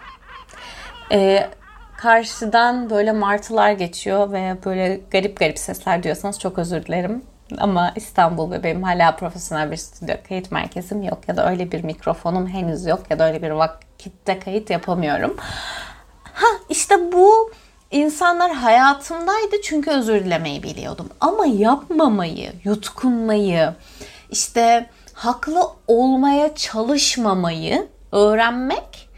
Ee, 1.12 1.50
karşıdan 1.96 2.90
böyle 2.90 3.12
martılar 3.12 3.72
geçiyor 3.72 4.32
ve 4.32 4.56
böyle 4.64 5.00
garip 5.10 5.40
garip 5.40 5.58
sesler 5.58 6.02
diyorsanız 6.02 6.38
çok 6.38 6.58
özür 6.58 6.86
dilerim. 6.86 7.22
Ama 7.58 7.92
İstanbul 7.96 8.50
ve 8.50 8.62
benim 8.62 8.82
hala 8.82 9.16
profesyonel 9.16 9.70
bir 9.70 9.76
stüdyo 9.76 10.14
kayıt 10.28 10.52
merkezim 10.52 11.02
yok 11.02 11.18
ya 11.28 11.36
da 11.36 11.50
öyle 11.50 11.72
bir 11.72 11.84
mikrofonum 11.84 12.46
henüz 12.46 12.86
yok 12.86 13.00
ya 13.10 13.18
da 13.18 13.28
öyle 13.28 13.42
bir 13.42 13.50
vakitte 13.50 14.38
kayıt 14.38 14.70
yapamıyorum. 14.70 15.36
Ha 16.32 16.46
işte 16.68 17.12
bu 17.12 17.50
insanlar 17.90 18.52
hayatımdaydı 18.52 19.62
çünkü 19.64 19.90
özür 19.90 20.24
dilemeyi 20.24 20.62
biliyordum. 20.62 21.08
Ama 21.20 21.46
yapmamayı, 21.46 22.52
yutkunmayı, 22.64 23.74
işte 24.30 24.90
haklı 25.14 25.62
olmaya 25.86 26.54
çalışmamayı 26.54 27.88
öğrenmek 28.12 29.08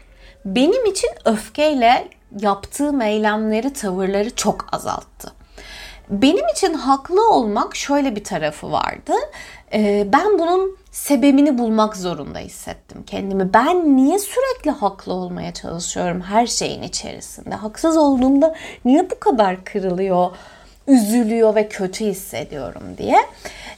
benim 0.45 0.85
için 0.85 1.09
öfkeyle 1.25 2.09
yaptığım 2.39 3.01
eylemleri, 3.01 3.73
tavırları 3.73 4.35
çok 4.35 4.65
azalttı. 4.71 5.31
Benim 6.09 6.47
için 6.47 6.73
haklı 6.73 7.29
olmak 7.29 7.75
şöyle 7.75 8.15
bir 8.15 8.23
tarafı 8.23 8.71
vardı. 8.71 9.13
Ee, 9.73 10.07
ben 10.13 10.39
bunun 10.39 10.77
sebebini 10.91 11.57
bulmak 11.57 11.97
zorunda 11.97 12.39
hissettim 12.39 13.03
kendimi. 13.07 13.53
Ben 13.53 13.97
niye 13.97 14.19
sürekli 14.19 14.71
haklı 14.71 15.13
olmaya 15.13 15.53
çalışıyorum 15.53 16.21
her 16.21 16.47
şeyin 16.47 16.81
içerisinde? 16.81 17.55
Haksız 17.55 17.97
olduğumda 17.97 18.55
niye 18.85 19.09
bu 19.09 19.19
kadar 19.19 19.65
kırılıyor, 19.65 20.31
üzülüyor 20.87 21.55
ve 21.55 21.67
kötü 21.67 22.05
hissediyorum 22.05 22.83
diye. 22.97 23.17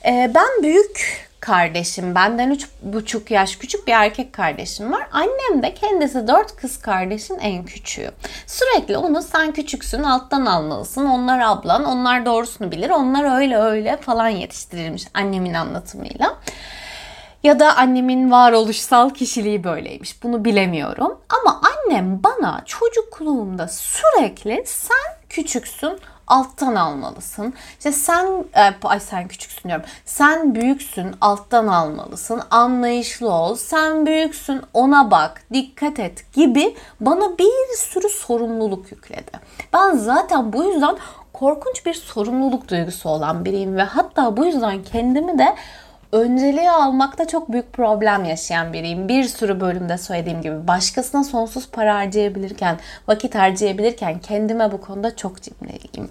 Ee, 0.06 0.32
ben 0.36 0.64
büyük 0.64 1.25
kardeşim. 1.46 2.16
Benden 2.16 2.52
üç 2.52 2.68
buçuk 2.82 3.32
yaş 3.32 3.56
küçük 3.56 3.88
bir 3.88 3.92
erkek 3.92 4.34
kardeşim 4.34 4.92
var. 4.92 5.08
Annem 5.12 5.64
de 5.64 5.74
kendisi 5.74 6.28
dört 6.28 6.56
kız 6.56 6.82
kardeşin 6.82 7.40
en 7.40 7.66
küçüğü. 7.66 8.12
Sürekli 8.48 8.98
onu 8.98 9.22
sen 9.22 9.52
küçüksün 9.52 10.04
alttan 10.04 10.46
almalısın. 10.46 11.06
Onlar 11.06 11.40
ablan, 11.40 11.86
onlar 11.86 12.25
doğrusunu 12.25 12.72
bilir. 12.72 12.90
Onlar 12.90 13.38
öyle 13.38 13.58
öyle 13.58 13.98
falan 13.98 14.28
yetiştirilmiş 14.30 15.04
annemin 15.14 15.54
anlatımıyla. 15.54 16.36
Ya 17.44 17.60
da 17.60 17.78
annemin 17.78 18.32
varoluşsal 18.32 19.10
kişiliği 19.10 19.64
böyleymiş. 19.64 20.24
Bunu 20.24 20.46
bilemiyorum. 20.46 21.20
Ama 21.30 21.62
annem 21.64 22.24
bana 22.24 22.64
çocukluğumda 22.66 23.68
sürekli 23.68 24.64
sen 24.66 25.30
küçüksün 25.30 26.00
alttan 26.27 26.75
almalısın. 26.75 27.53
İşte 27.77 27.91
sen 27.91 28.25
e, 28.55 28.74
ay 28.84 29.00
sen 29.00 29.27
küçüksün 29.27 29.70
diyorum. 29.70 29.86
Sen 30.05 30.55
büyüksün, 30.55 31.15
alttan 31.22 31.67
almalısın. 31.67 32.41
Anlayışlı 32.51 33.32
ol. 33.34 33.55
Sen 33.55 34.05
büyüksün, 34.05 34.62
ona 34.74 35.12
bak, 35.12 35.41
dikkat 35.53 36.00
et 36.00 36.34
gibi 36.34 36.75
bana 37.00 37.38
bir 37.38 37.77
sürü 37.77 38.10
sorumluluk 38.10 38.91
yükledi. 38.91 39.32
Ben 39.74 39.98
zaten 39.98 40.53
bu 40.53 40.63
yüzden 40.63 40.98
korkunç 41.34 41.86
bir 41.86 41.94
sorumluluk 41.94 42.70
duygusu 42.70 43.10
olan 43.10 43.46
biriyim 43.46 43.75
ve 43.75 43.84
hatta 43.84 44.38
bu 44.38 44.46
yüzden 44.46 44.84
kendimi 44.84 45.39
de 45.39 45.55
önceliği 46.16 46.72
almakta 46.72 47.28
çok 47.28 47.52
büyük 47.52 47.74
problem 47.74 48.26
yaşayan 48.26 48.74
biriyim. 48.74 49.08
Bir 49.08 49.24
sürü 49.24 49.60
bölümde 49.62 49.98
söylediğim 49.98 50.42
gibi 50.42 50.68
başkasına 50.68 51.24
sonsuz 51.24 51.70
para 51.72 51.96
harcayabilirken, 51.96 52.80
vakit 53.08 53.36
harcayabilirken 53.36 54.20
kendime 54.20 54.72
bu 54.72 54.82
konuda 54.82 55.16
çok 55.16 55.42
cimriyim. 55.42 56.10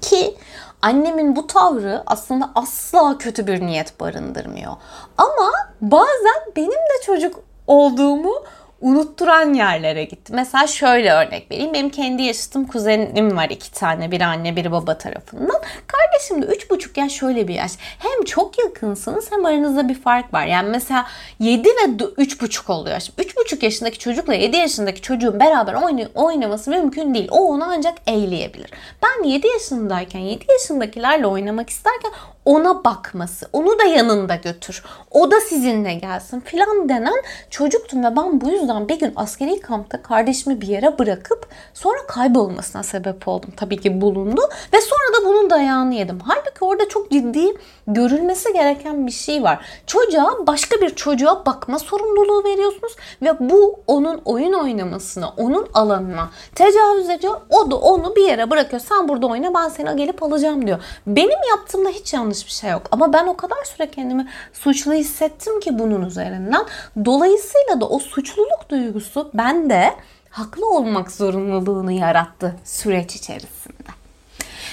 Ki 0.00 0.36
annemin 0.82 1.36
bu 1.36 1.46
tavrı 1.46 2.02
aslında 2.06 2.50
asla 2.54 3.18
kötü 3.18 3.46
bir 3.46 3.66
niyet 3.66 4.00
barındırmıyor. 4.00 4.72
Ama 5.18 5.50
bazen 5.80 6.42
benim 6.56 6.70
de 6.70 7.02
çocuk 7.06 7.40
olduğumu 7.66 8.34
unutturan 8.82 9.54
yerlere 9.54 10.04
gitti. 10.04 10.32
Mesela 10.32 10.66
şöyle 10.66 11.12
örnek 11.12 11.50
vereyim. 11.50 11.72
Benim 11.72 11.90
kendi 11.90 12.22
yaşıtım 12.22 12.66
kuzenim 12.66 13.36
var 13.36 13.50
iki 13.50 13.72
tane. 13.72 14.10
Biri 14.10 14.24
anne 14.24 14.56
biri 14.56 14.72
baba 14.72 14.98
tarafından. 14.98 15.62
Kardeşim 15.86 16.42
de 16.42 16.46
üç 16.46 16.70
buçuk 16.70 16.96
yaş 16.96 17.12
şöyle 17.12 17.48
bir 17.48 17.54
yaş. 17.54 17.72
Hem 17.78 18.24
çok 18.24 18.58
yakınsınız 18.58 19.32
hem 19.32 19.44
aranızda 19.44 19.88
bir 19.88 19.94
fark 19.94 20.34
var. 20.34 20.46
Yani 20.46 20.68
mesela 20.70 21.06
7 21.38 21.68
ve 21.68 22.04
üç 22.16 22.40
buçuk 22.40 22.70
oluyor. 22.70 23.00
Şimdi 23.00 23.22
üç 23.22 23.36
buçuk 23.36 23.62
yaşındaki 23.62 23.98
çocukla 23.98 24.34
7 24.34 24.56
yaşındaki 24.56 25.00
çocuğun 25.00 25.40
beraber 25.40 25.74
oynaması 26.14 26.70
mümkün 26.70 27.14
değil. 27.14 27.28
O 27.30 27.48
onu 27.48 27.64
ancak 27.64 27.94
eğleyebilir. 28.06 28.70
Ben 29.02 29.28
7 29.28 29.46
yaşındayken 29.46 30.20
7 30.20 30.44
yaşındakilerle 30.52 31.26
oynamak 31.26 31.70
isterken 31.70 32.12
ona 32.44 32.84
bakması, 32.84 33.48
onu 33.52 33.78
da 33.78 33.84
yanında 33.84 34.34
götür, 34.34 34.84
o 35.10 35.30
da 35.30 35.40
sizinle 35.40 35.94
gelsin 35.94 36.40
filan 36.40 36.88
denen 36.88 37.22
çocuktum 37.50 38.04
ve 38.04 38.16
ben 38.16 38.40
bu 38.40 38.48
yüzden 38.48 38.88
bir 38.88 38.98
gün 38.98 39.12
askeri 39.16 39.60
kampta 39.60 40.02
kardeşimi 40.02 40.60
bir 40.60 40.66
yere 40.66 40.98
bırakıp 40.98 41.46
sonra 41.74 42.06
kaybolmasına 42.06 42.82
sebep 42.82 43.28
oldum. 43.28 43.50
Tabii 43.56 43.80
ki 43.80 44.00
bulundu 44.00 44.40
ve 44.72 44.80
sonra 44.80 45.20
da 45.22 45.28
bunun 45.28 45.50
dayağını 45.50 45.94
yedim. 45.94 46.18
Halbuki 46.24 46.64
orada 46.64 46.88
çok 46.88 47.10
ciddi 47.10 47.54
görülmesi 47.86 48.52
gereken 48.52 49.06
bir 49.06 49.12
şey 49.12 49.42
var. 49.42 49.66
Çocuğa 49.86 50.46
başka 50.46 50.80
bir 50.80 50.90
çocuğa 50.94 51.46
bakma 51.46 51.78
sorumluluğu 51.78 52.44
veriyorsunuz 52.44 52.96
ve 53.22 53.50
bu 53.50 53.80
onun 53.86 54.22
oyun 54.24 54.52
oynamasına, 54.52 55.32
onun 55.36 55.66
alanına 55.74 56.30
tecavüz 56.54 57.10
ediyor. 57.10 57.40
O 57.50 57.70
da 57.70 57.76
onu 57.76 58.16
bir 58.16 58.24
yere 58.24 58.50
bırakıyor. 58.50 58.82
Sen 58.88 59.08
burada 59.08 59.26
oyna 59.26 59.54
ben 59.54 59.68
seni 59.68 59.96
gelip 59.96 60.22
alacağım 60.22 60.66
diyor. 60.66 60.78
Benim 61.06 61.38
yaptığımda 61.50 61.88
hiç 61.88 62.12
yanlış 62.12 62.31
bir 62.32 62.50
şey 62.50 62.70
yok. 62.70 62.82
Ama 62.90 63.12
ben 63.12 63.26
o 63.26 63.36
kadar 63.36 63.64
süre 63.64 63.90
kendimi 63.90 64.28
suçlu 64.52 64.92
hissettim 64.92 65.60
ki 65.60 65.78
bunun 65.78 66.06
üzerinden. 66.06 66.66
Dolayısıyla 67.04 67.80
da 67.80 67.88
o 67.88 67.98
suçluluk 67.98 68.68
duygusu 68.68 69.30
bende 69.34 69.94
haklı 70.30 70.68
olmak 70.68 71.10
zorunluluğunu 71.10 71.90
yarattı 71.90 72.56
süreç 72.64 73.16
içerisinde. 73.16 74.01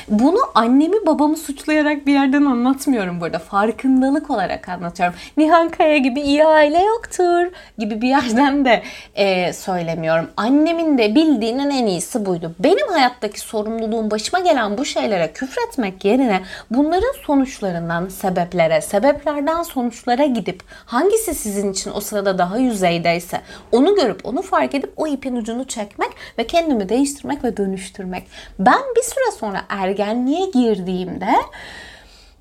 Bunu 0.09 0.39
annemi 0.55 1.05
babamı 1.05 1.37
suçlayarak 1.37 2.07
bir 2.07 2.13
yerden 2.13 2.45
anlatmıyorum 2.45 3.21
burada. 3.21 3.39
Farkındalık 3.39 4.29
olarak 4.29 4.69
anlatıyorum. 4.69 5.15
Nihan 5.37 5.69
Kaya 5.69 5.97
gibi 5.97 6.21
iyi 6.21 6.45
aile 6.45 6.83
yoktur 6.83 7.51
gibi 7.77 8.01
bir 8.01 8.07
yerden 8.07 8.65
de 8.65 8.83
e, 9.15 9.53
söylemiyorum. 9.53 10.29
Annemin 10.37 10.97
de 10.97 11.15
bildiğinin 11.15 11.69
en 11.69 11.85
iyisi 11.85 12.25
buydu. 12.25 12.55
Benim 12.59 12.87
hayattaki 12.87 13.39
sorumluluğum 13.39 14.11
başıma 14.11 14.39
gelen 14.39 14.77
bu 14.77 14.85
şeylere 14.85 15.31
küfretmek 15.33 16.05
yerine 16.05 16.41
bunların 16.71 17.13
sonuçlarından 17.25 18.07
sebeplere, 18.07 18.81
sebeplerden 18.81 19.63
sonuçlara 19.63 20.25
gidip 20.25 20.63
hangisi 20.85 21.35
sizin 21.35 21.71
için 21.71 21.91
o 21.95 22.01
sırada 22.01 22.37
daha 22.37 22.57
yüzeydeyse 22.57 23.41
onu 23.71 23.95
görüp 23.95 24.25
onu 24.25 24.41
fark 24.41 24.75
edip 24.75 24.93
o 24.97 25.07
ipin 25.07 25.35
ucunu 25.35 25.67
çekmek 25.67 26.09
ve 26.37 26.47
kendimi 26.47 26.89
değiştirmek 26.89 27.43
ve 27.43 27.57
dönüştürmek. 27.57 28.23
Ben 28.59 28.81
bir 28.97 29.03
süre 29.03 29.31
sonra 29.39 29.61
ergen 29.69 29.99
ergenliğe 30.00 30.46
girdiğimde 30.46 31.36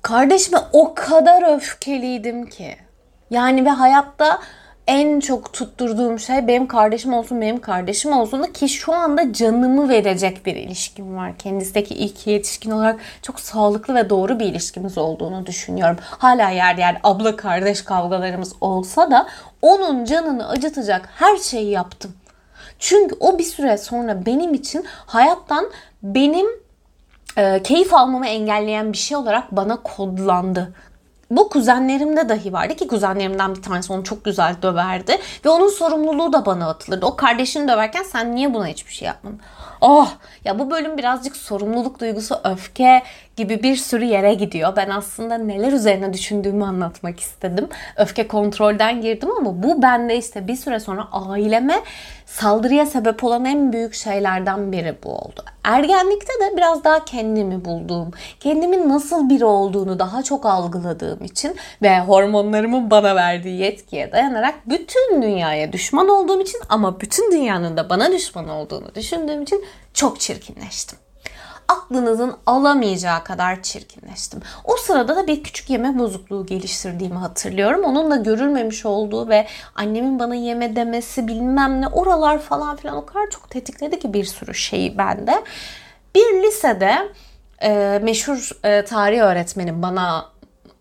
kardeşime 0.01 0.57
o 0.73 0.93
kadar 0.95 1.55
öfkeliydim 1.55 2.49
ki. 2.49 2.75
Yani 3.29 3.65
ve 3.65 3.69
hayatta 3.69 4.39
en 4.87 5.19
çok 5.19 5.53
tutturduğum 5.53 6.19
şey 6.19 6.47
benim 6.47 6.67
kardeşim 6.67 7.13
olsun, 7.13 7.41
benim 7.41 7.61
kardeşim 7.61 8.13
olsun 8.13 8.43
da 8.43 8.53
ki 8.53 8.69
şu 8.69 8.93
anda 8.93 9.33
canımı 9.33 9.89
verecek 9.89 10.45
bir 10.45 10.55
ilişkim 10.55 11.17
var. 11.17 11.37
Kendisindeki 11.37 11.93
ilk 11.93 12.27
yetişkin 12.27 12.71
olarak 12.71 12.99
çok 13.21 13.39
sağlıklı 13.39 13.95
ve 13.95 14.09
doğru 14.09 14.39
bir 14.39 14.45
ilişkimiz 14.45 14.97
olduğunu 14.97 15.45
düşünüyorum. 15.45 15.97
Hala 16.01 16.49
yer 16.49 16.75
yer 16.75 16.99
abla 17.03 17.35
kardeş 17.35 17.81
kavgalarımız 17.81 18.53
olsa 18.61 19.11
da 19.11 19.27
onun 19.61 20.05
canını 20.05 20.49
acıtacak 20.49 21.09
her 21.15 21.37
şeyi 21.37 21.69
yaptım. 21.71 22.11
Çünkü 22.79 23.15
o 23.19 23.37
bir 23.37 23.43
süre 23.43 23.77
sonra 23.77 24.25
benim 24.25 24.53
için 24.53 24.85
hayattan 25.05 25.65
benim 26.03 26.47
e, 27.37 27.63
keyif 27.63 27.93
almamı 27.93 28.27
engelleyen 28.27 28.93
bir 28.93 28.97
şey 28.97 29.17
olarak 29.17 29.51
bana 29.51 29.83
kodlandı. 29.83 30.73
Bu 31.31 31.49
kuzenlerimde 31.49 32.29
dahi 32.29 32.53
vardı 32.53 32.75
ki 32.75 32.87
kuzenlerimden 32.87 33.55
bir 33.55 33.61
tanesi 33.61 33.93
onu 33.93 34.03
çok 34.03 34.25
güzel 34.25 34.55
döverdi. 34.61 35.17
Ve 35.45 35.49
onun 35.49 35.69
sorumluluğu 35.69 36.33
da 36.33 36.45
bana 36.45 36.69
atılırdı. 36.69 37.05
O 37.05 37.15
kardeşini 37.15 37.67
döverken 37.67 38.03
sen 38.03 38.35
niye 38.35 38.53
buna 38.53 38.67
hiçbir 38.67 38.93
şey 38.93 39.05
yapmadın? 39.05 39.39
Oh 39.81 40.09
ya 40.45 40.59
bu 40.59 40.71
bölüm 40.71 40.97
birazcık 40.97 41.35
sorumluluk 41.35 41.99
duygusu, 41.99 42.39
öfke 42.43 43.03
gibi 43.39 43.63
bir 43.63 43.75
sürü 43.75 44.05
yere 44.05 44.33
gidiyor. 44.33 44.75
Ben 44.75 44.89
aslında 44.89 45.37
neler 45.37 45.71
üzerine 45.71 46.13
düşündüğümü 46.13 46.63
anlatmak 46.63 47.19
istedim. 47.19 47.69
Öfke 47.97 48.27
kontrolden 48.27 49.01
girdim 49.01 49.29
ama 49.37 49.63
bu 49.63 49.81
bende 49.81 50.17
işte 50.17 50.47
bir 50.47 50.55
süre 50.55 50.79
sonra 50.79 51.07
aileme 51.11 51.81
saldırıya 52.25 52.85
sebep 52.85 53.23
olan 53.23 53.45
en 53.45 53.73
büyük 53.73 53.93
şeylerden 53.93 54.71
biri 54.71 54.97
bu 55.03 55.09
oldu. 55.09 55.45
Ergenlikte 55.63 56.33
de 56.33 56.57
biraz 56.57 56.83
daha 56.83 57.05
kendimi 57.05 57.65
bulduğum, 57.65 58.11
kendimin 58.39 58.89
nasıl 58.89 59.29
biri 59.29 59.45
olduğunu 59.45 59.99
daha 59.99 60.23
çok 60.23 60.45
algıladığım 60.45 61.23
için 61.23 61.55
ve 61.81 61.99
hormonlarımın 61.99 62.91
bana 62.91 63.15
verdiği 63.15 63.61
yetkiye 63.61 64.11
dayanarak 64.11 64.55
bütün 64.69 65.21
dünyaya 65.21 65.73
düşman 65.73 66.09
olduğum 66.09 66.41
için 66.41 66.61
ama 66.69 66.99
bütün 66.99 67.31
dünyanın 67.31 67.77
da 67.77 67.89
bana 67.89 68.11
düşman 68.11 68.49
olduğunu 68.49 68.95
düşündüğüm 68.95 69.41
için 69.41 69.65
çok 69.93 70.19
çirkinleştim 70.19 70.99
aklınızın 71.69 72.35
alamayacağı 72.45 73.23
kadar 73.23 73.61
çirkinleştim. 73.61 74.41
O 74.63 74.75
sırada 74.77 75.15
da 75.15 75.27
bir 75.27 75.43
küçük 75.43 75.69
yeme 75.69 75.99
bozukluğu 75.99 76.45
geliştirdiğimi 76.45 77.17
hatırlıyorum. 77.17 77.83
Onun 77.83 78.11
da 78.11 78.15
görülmemiş 78.15 78.85
olduğu 78.85 79.29
ve 79.29 79.47
annemin 79.75 80.19
bana 80.19 80.35
yeme 80.35 80.75
demesi 80.75 81.27
bilmem 81.27 81.81
ne 81.81 81.87
oralar 81.87 82.39
falan 82.39 82.75
filan 82.75 82.97
o 82.97 83.05
kadar 83.05 83.29
çok 83.29 83.49
tetikledi 83.49 83.99
ki 83.99 84.13
bir 84.13 84.23
sürü 84.23 84.53
şeyi 84.53 84.97
bende. 84.97 85.43
Bir 86.15 86.43
lisede 86.43 86.95
e, 87.63 87.99
meşhur 88.03 88.51
e, 88.63 88.85
tarih 88.85 89.21
öğretmenim 89.21 89.81
bana 89.81 90.25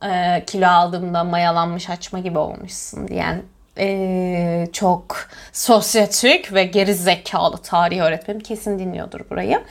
e, 0.04 0.44
kilo 0.46 0.66
aldığımda 0.66 1.24
mayalanmış 1.24 1.90
açma 1.90 2.18
gibi 2.18 2.38
olmuşsun 2.38 3.08
diyen 3.08 3.42
e, 3.78 4.68
çok 4.72 5.16
sosyetik 5.52 6.52
ve 6.52 6.64
geri 6.64 6.94
zekalı 6.94 7.58
tarih 7.58 8.00
öğretmenim 8.00 8.40
kesin 8.40 8.78
dinliyordur 8.78 9.20
burayı 9.30 9.64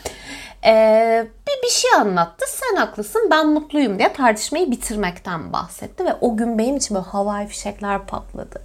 ee, 0.66 1.28
bir 1.48 1.64
bir 1.64 1.72
şey 1.72 1.92
anlattı. 2.00 2.46
Sen 2.48 2.76
haklısın 2.76 3.28
ben 3.32 3.48
mutluyum 3.48 4.00
diye 4.00 4.14
tartışmayı 4.14 4.72
bitirmekten 4.72 5.54
bahsetti 5.54 6.06
ve 6.06 6.14
o 6.22 6.38
gün 6.38 6.58
benim 6.58 6.78
için 6.78 6.96
böyle 6.96 7.08
havai 7.08 7.48
fişekler 7.48 8.06
patladı. 8.06 8.62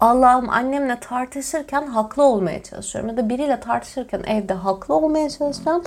Allah'ım 0.00 0.50
annemle 0.50 1.00
tartışırken 1.00 1.86
haklı 1.86 2.22
olmaya 2.22 2.62
çalışıyorum 2.62 3.10
ya 3.10 3.16
da 3.16 3.28
biriyle 3.28 3.60
tartışırken 3.60 4.22
evde 4.26 4.54
haklı 4.54 4.94
olmaya 4.94 5.30
çalışacağım 5.30 5.82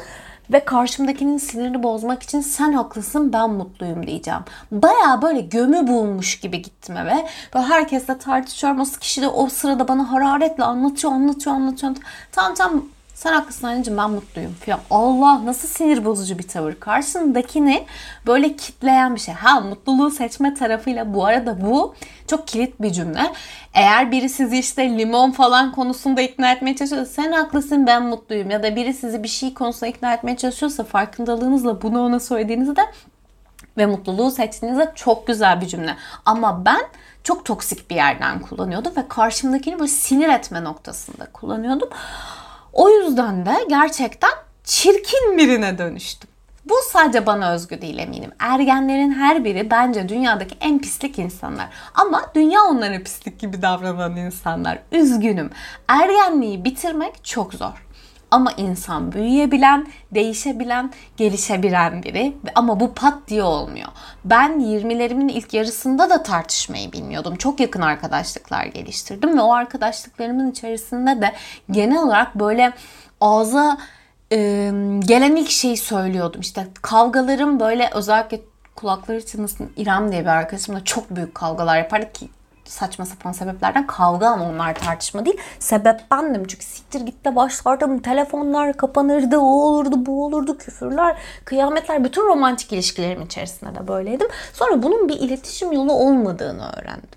ve 0.51 0.65
karşımdakinin 0.65 1.37
sinirini 1.37 1.83
bozmak 1.83 2.23
için 2.23 2.41
sen 2.41 2.73
haklısın 2.73 3.33
ben 3.33 3.49
mutluyum 3.49 4.07
diyeceğim. 4.07 4.39
Baya 4.71 5.21
böyle 5.21 5.41
gömü 5.41 5.87
bulmuş 5.87 6.39
gibi 6.39 6.61
gittim 6.61 6.97
eve. 6.97 7.27
Böyle 7.53 7.65
herkesle 7.65 8.17
tartışıyorum. 8.17 8.79
O 8.81 8.85
kişi 8.99 9.21
de 9.21 9.27
o 9.27 9.47
sırada 9.47 9.87
bana 9.87 10.11
hararetle 10.11 10.63
anlatıyor, 10.63 11.13
anlatıyor, 11.13 11.55
anlatıyor. 11.55 11.95
Tamam 12.31 12.53
tamam 12.53 12.83
sen 13.15 13.33
haklısın 13.33 13.67
anneciğim 13.67 13.97
ben 13.97 14.11
mutluyum 14.11 14.53
falan. 14.65 14.79
Allah 14.89 15.45
nasıl 15.45 15.67
sinir 15.67 16.05
bozucu 16.05 16.37
bir 16.37 16.47
tavır. 16.47 16.75
Karşındakini 16.79 17.85
böyle 18.27 18.55
kitleyen 18.55 19.15
bir 19.15 19.19
şey. 19.19 19.33
Ha 19.33 19.59
mutluluğu 19.59 20.11
seçme 20.11 20.53
tarafıyla 20.53 21.13
bu 21.13 21.25
arada 21.25 21.61
bu 21.61 21.95
çok 22.27 22.47
kilit 22.47 22.81
bir 22.81 22.91
cümle. 22.91 23.33
Eğer 23.73 24.11
biri 24.11 24.29
sizi 24.29 24.57
işte 24.57 24.97
limon 24.97 25.31
falan 25.31 25.71
konusunda 25.71 26.21
ikna 26.21 26.51
etmeye 26.51 26.75
çalışıyorsa 26.75 27.13
sen 27.13 27.31
haklısın 27.31 27.87
ben 27.87 28.03
mutluyum. 28.03 28.49
Ya 28.49 28.63
da 28.63 28.75
biri 28.75 28.93
sizi 28.93 29.23
bir 29.23 29.27
şey 29.27 29.53
konusunda 29.53 29.87
ikna 29.87 30.13
etmeye 30.13 30.37
çalışıyorsa 30.37 30.83
farkındalığınızla 30.83 31.81
bunu 31.81 32.05
ona 32.05 32.19
söylediğinizde 32.19 32.81
ve 33.77 33.85
mutluluğu 33.85 34.31
seçtiğinizde 34.31 34.91
çok 34.95 35.27
güzel 35.27 35.61
bir 35.61 35.67
cümle. 35.67 35.95
Ama 36.25 36.65
ben 36.65 36.81
çok 37.23 37.45
toksik 37.45 37.89
bir 37.89 37.95
yerden 37.95 38.39
kullanıyordum 38.39 38.95
ve 38.97 39.07
karşımdakini 39.07 39.79
böyle 39.79 39.91
sinir 39.91 40.29
etme 40.29 40.63
noktasında 40.63 41.25
kullanıyordum. 41.33 41.89
O 42.75 42.89
yüzden 42.89 43.45
de 43.45 43.65
gerçekten 43.69 44.31
çirkin 44.63 45.37
birine 45.37 45.77
dönüştüm. 45.77 46.29
Bu 46.65 46.73
sadece 46.91 47.25
bana 47.25 47.51
özgü 47.53 47.81
değil 47.81 47.97
eminim. 47.97 48.31
Ergenlerin 48.39 49.11
her 49.11 49.45
biri 49.45 49.71
bence 49.71 50.09
dünyadaki 50.09 50.55
en 50.61 50.79
pislik 50.79 51.19
insanlar. 51.19 51.69
Ama 51.93 52.21
dünya 52.35 52.63
onlara 52.63 53.03
pislik 53.03 53.39
gibi 53.39 53.61
davranan 53.61 54.15
insanlar. 54.15 54.79
Üzgünüm. 54.91 55.49
Ergenliği 55.87 56.65
bitirmek 56.65 57.25
çok 57.25 57.53
zor. 57.53 57.84
Ama 58.35 58.51
insan 58.57 59.11
büyüyebilen, 59.11 59.87
değişebilen, 60.11 60.91
gelişebilen 61.17 62.03
biri. 62.03 62.33
Ama 62.55 62.79
bu 62.79 62.93
pat 62.93 63.13
diye 63.27 63.43
olmuyor. 63.43 63.87
Ben 64.25 64.51
20'lerimin 64.59 65.31
ilk 65.31 65.53
yarısında 65.53 66.09
da 66.09 66.23
tartışmayı 66.23 66.91
bilmiyordum. 66.91 67.35
Çok 67.35 67.59
yakın 67.59 67.81
arkadaşlıklar 67.81 68.65
geliştirdim 68.65 69.37
ve 69.37 69.41
o 69.41 69.53
arkadaşlıklarımın 69.53 70.51
içerisinde 70.51 71.21
de 71.21 71.33
genel 71.71 72.03
olarak 72.03 72.35
böyle 72.35 72.73
ağza 73.21 73.77
e, 74.31 74.37
gelen 74.99 75.35
ilk 75.35 75.49
şeyi 75.49 75.77
söylüyordum. 75.77 76.41
İşte 76.41 76.67
kavgalarım 76.81 77.59
böyle 77.59 77.89
özellikle 77.93 78.39
kulakları 78.75 79.25
çınlasın 79.25 79.71
İrem 79.77 80.11
diye 80.11 80.21
bir 80.21 80.29
arkadaşımla 80.29 80.83
çok 80.83 81.15
büyük 81.15 81.35
kavgalar 81.35 81.77
yapardık 81.77 82.15
ki 82.15 82.29
saçma 82.65 83.05
sapan 83.05 83.31
sebeplerden 83.31 83.87
kavga 83.87 84.27
ama 84.27 84.49
onlar 84.49 84.75
tartışma 84.75 85.25
değil. 85.25 85.37
Sebep 85.59 86.11
bendim 86.11 86.47
çünkü 86.47 86.65
siktir 86.65 87.01
gitti 87.01 87.35
başlardım. 87.35 87.99
Telefonlar 87.99 88.77
kapanırdı, 88.77 89.37
o 89.37 89.45
olurdu, 89.45 90.05
bu 90.05 90.25
olurdu, 90.25 90.57
küfürler, 90.57 91.17
kıyametler. 91.45 92.03
Bütün 92.03 92.27
romantik 92.27 92.73
ilişkilerim 92.73 93.21
içerisinde 93.21 93.75
de 93.75 93.87
böyleydim. 93.87 94.27
Sonra 94.53 94.83
bunun 94.83 95.09
bir 95.09 95.19
iletişim 95.19 95.71
yolu 95.71 95.93
olmadığını 95.93 96.71
öğrendim. 96.77 97.09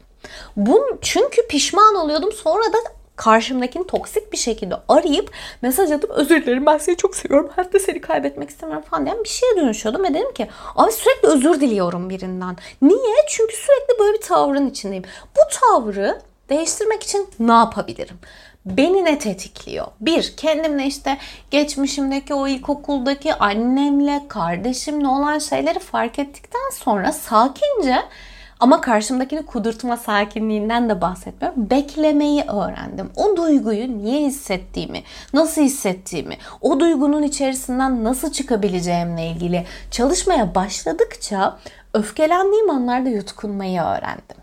Bun, 0.57 0.99
çünkü 1.03 1.47
pişman 1.49 1.95
oluyordum. 1.95 2.33
Sonra 2.33 2.73
da 2.73 2.79
karşımdakini 3.19 3.87
toksik 3.87 4.33
bir 4.33 4.37
şekilde 4.37 4.75
arayıp 4.89 5.31
mesaj 5.63 5.91
atıp 5.91 6.11
özür 6.11 6.43
dilerim 6.43 6.67
ben 6.67 6.79
seni 6.79 6.97
çok 6.97 7.17
seviyorum 7.17 7.51
hatta 7.57 7.79
seni 7.79 8.01
kaybetmek 8.01 8.51
istemiyorum 8.51 8.85
falan 8.91 9.05
diyen 9.05 9.25
bir 9.25 9.29
şeye 9.29 9.57
dönüşüyordum 9.57 10.05
ve 10.05 10.15
dedim 10.15 10.33
ki 10.33 10.49
abi 10.77 10.93
sürekli 10.93 11.29
özür 11.29 11.61
diliyorum 11.61 12.11
birinden. 12.11 12.57
Niye? 12.83 13.17
Çünkü 13.29 13.57
sürekli 13.57 13.99
böyle 14.01 14.19
bir 14.19 14.23
tavrın 14.23 14.71
içindeyim. 14.71 15.05
Bu 15.37 15.41
tavrı 15.61 16.21
değiştirmek 16.49 17.03
için 17.03 17.29
ne 17.39 17.53
yapabilirim? 17.53 18.19
beni 18.65 19.05
ne 19.05 19.19
tetikliyor? 19.19 19.87
Bir, 20.01 20.37
kendimle 20.37 20.87
işte 20.87 21.19
geçmişimdeki 21.51 22.35
o 22.35 22.49
ilkokuldaki 22.49 23.35
annemle, 23.35 24.23
kardeşimle 24.29 25.09
olan 25.09 25.39
şeyleri 25.39 25.79
fark 25.79 26.19
ettikten 26.19 26.71
sonra 26.73 27.13
sakince 27.13 28.03
ama 28.61 28.81
karşımdakini 28.81 29.47
kudurtma 29.47 29.97
sakinliğinden 29.97 30.89
de 30.89 31.01
bahsetmiyorum. 31.01 31.71
Beklemeyi 31.71 32.43
öğrendim. 32.43 33.11
O 33.17 33.37
duyguyu 33.37 33.99
niye 33.99 34.27
hissettiğimi, 34.27 35.03
nasıl 35.33 35.63
hissettiğimi, 35.63 36.37
o 36.61 36.81
duygunun 36.81 37.23
içerisinden 37.23 38.05
nasıl 38.05 38.33
çıkabileceğimle 38.33 39.27
ilgili 39.27 39.65
çalışmaya 39.91 40.55
başladıkça 40.55 41.59
öfkelendiğim 41.95 42.71
anlarda 42.71 43.09
yutkunmayı 43.09 43.81
öğrendim 43.81 44.39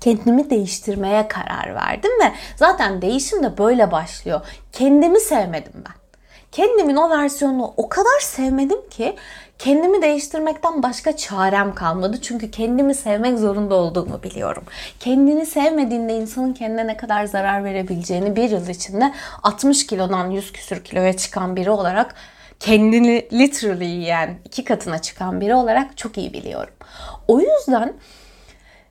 kendimi 0.00 0.50
değiştirmeye 0.50 1.28
karar 1.28 1.74
verdim 1.74 2.10
ve 2.24 2.32
zaten 2.56 3.02
değişim 3.02 3.42
de 3.42 3.58
böyle 3.58 3.92
başlıyor. 3.92 4.40
Kendimi 4.72 5.20
sevmedim 5.20 5.72
ben. 5.74 5.97
Kendimin 6.58 6.96
o 6.96 7.10
versiyonunu 7.10 7.74
o 7.76 7.88
kadar 7.88 8.20
sevmedim 8.20 8.88
ki 8.90 9.16
kendimi 9.58 10.02
değiştirmekten 10.02 10.82
başka 10.82 11.16
çarem 11.16 11.74
kalmadı. 11.74 12.20
Çünkü 12.22 12.50
kendimi 12.50 12.94
sevmek 12.94 13.38
zorunda 13.38 13.74
olduğumu 13.74 14.22
biliyorum. 14.22 14.64
Kendini 15.00 15.46
sevmediğinde 15.46 16.14
insanın 16.14 16.52
kendine 16.52 16.86
ne 16.86 16.96
kadar 16.96 17.24
zarar 17.24 17.64
verebileceğini 17.64 18.36
bir 18.36 18.50
yıl 18.50 18.68
içinde 18.68 19.12
60 19.42 19.86
kilodan 19.86 20.30
100 20.30 20.52
küsür 20.52 20.84
kiloya 20.84 21.16
çıkan 21.16 21.56
biri 21.56 21.70
olarak 21.70 22.14
kendini 22.60 23.28
literally 23.32 23.86
yiyen 23.86 24.38
iki 24.44 24.64
katına 24.64 24.98
çıkan 24.98 25.40
biri 25.40 25.54
olarak 25.54 25.96
çok 25.96 26.18
iyi 26.18 26.32
biliyorum. 26.32 26.74
O 27.28 27.40
yüzden 27.40 27.94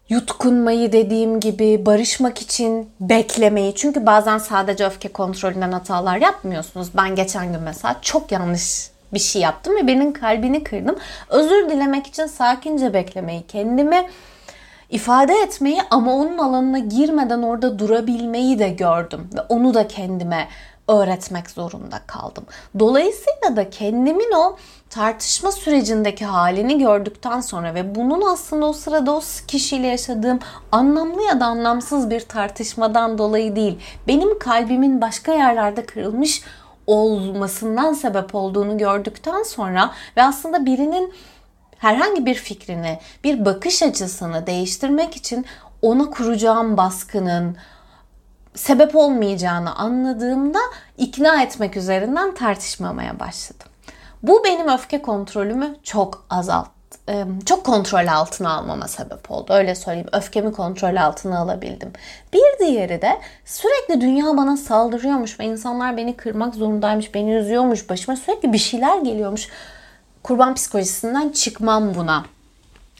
yutkunmayı 0.09 0.91
dediğim 0.91 1.39
gibi 1.39 1.85
barışmak 1.85 2.41
için 2.41 2.89
beklemeyi 2.99 3.75
çünkü 3.75 4.05
bazen 4.05 4.37
sadece 4.37 4.85
öfke 4.85 5.07
kontrolünden 5.09 5.71
hatalar 5.71 6.17
yapmıyorsunuz. 6.17 6.87
Ben 6.97 7.15
geçen 7.15 7.53
gün 7.53 7.61
mesela 7.61 7.95
çok 8.01 8.31
yanlış 8.31 8.91
bir 9.13 9.19
şey 9.19 9.41
yaptım 9.41 9.75
ve 9.75 9.87
birinin 9.87 10.11
kalbini 10.11 10.63
kırdım. 10.63 10.95
Özür 11.29 11.69
dilemek 11.69 12.07
için 12.07 12.25
sakince 12.25 12.93
beklemeyi, 12.93 13.43
kendimi 13.47 14.09
ifade 14.89 15.33
etmeyi 15.33 15.81
ama 15.89 16.13
onun 16.13 16.37
alanına 16.37 16.79
girmeden 16.79 17.41
orada 17.41 17.79
durabilmeyi 17.79 18.59
de 18.59 18.69
gördüm 18.69 19.29
ve 19.35 19.41
onu 19.41 19.73
da 19.73 19.87
kendime 19.87 20.47
öğretmek 20.87 21.49
zorunda 21.49 22.01
kaldım. 22.07 22.45
Dolayısıyla 22.79 23.55
da 23.55 23.69
kendimin 23.69 24.31
o 24.31 24.57
tartışma 24.89 25.51
sürecindeki 25.51 26.25
halini 26.25 26.79
gördükten 26.79 27.41
sonra 27.41 27.73
ve 27.75 27.95
bunun 27.95 28.21
aslında 28.33 28.65
o 28.65 28.73
sırada 28.73 29.11
o 29.11 29.21
kişiyle 29.47 29.87
yaşadığım 29.87 30.39
anlamlı 30.71 31.23
ya 31.23 31.39
da 31.39 31.45
anlamsız 31.45 32.09
bir 32.09 32.19
tartışmadan 32.19 33.17
dolayı 33.17 33.55
değil, 33.55 33.79
benim 34.07 34.39
kalbimin 34.39 35.01
başka 35.01 35.33
yerlerde 35.33 35.85
kırılmış 35.85 36.41
olmasından 36.87 37.93
sebep 37.93 38.35
olduğunu 38.35 38.77
gördükten 38.77 39.43
sonra 39.43 39.91
ve 40.17 40.23
aslında 40.23 40.65
birinin 40.65 41.13
herhangi 41.77 42.25
bir 42.25 42.35
fikrini, 42.35 42.99
bir 43.23 43.45
bakış 43.45 43.83
açısını 43.83 44.47
değiştirmek 44.47 45.15
için 45.15 45.45
ona 45.81 46.09
kuracağım 46.09 46.77
baskının 46.77 47.57
sebep 48.57 48.95
olmayacağını 48.95 49.75
anladığımda 49.75 50.59
ikna 50.97 51.43
etmek 51.43 51.77
üzerinden 51.77 52.35
tartışmamaya 52.35 53.19
başladım. 53.19 53.67
Bu 54.23 54.43
benim 54.43 54.67
öfke 54.67 55.01
kontrolümü 55.01 55.75
çok 55.83 56.25
azalttı. 56.29 56.71
Çok 57.45 57.65
kontrol 57.65 58.07
altına 58.07 58.53
almama 58.53 58.87
sebep 58.87 59.31
oldu. 59.31 59.53
Öyle 59.53 59.75
söyleyeyim. 59.75 60.09
Öfkemi 60.13 60.51
kontrol 60.51 60.95
altına 60.95 61.39
alabildim. 61.39 61.93
Bir 62.33 62.65
diğeri 62.65 63.01
de 63.01 63.19
sürekli 63.45 64.01
dünya 64.01 64.37
bana 64.37 64.57
saldırıyormuş 64.57 65.39
ve 65.39 65.45
insanlar 65.45 65.97
beni 65.97 66.17
kırmak 66.17 66.55
zorundaymış, 66.55 67.13
beni 67.13 67.33
üzüyormuş, 67.33 67.89
başıma 67.89 68.17
sürekli 68.17 68.53
bir 68.53 68.57
şeyler 68.57 68.97
geliyormuş. 68.97 69.49
Kurban 70.23 70.55
psikolojisinden 70.55 71.29
çıkmam 71.29 71.95
buna 71.95 72.25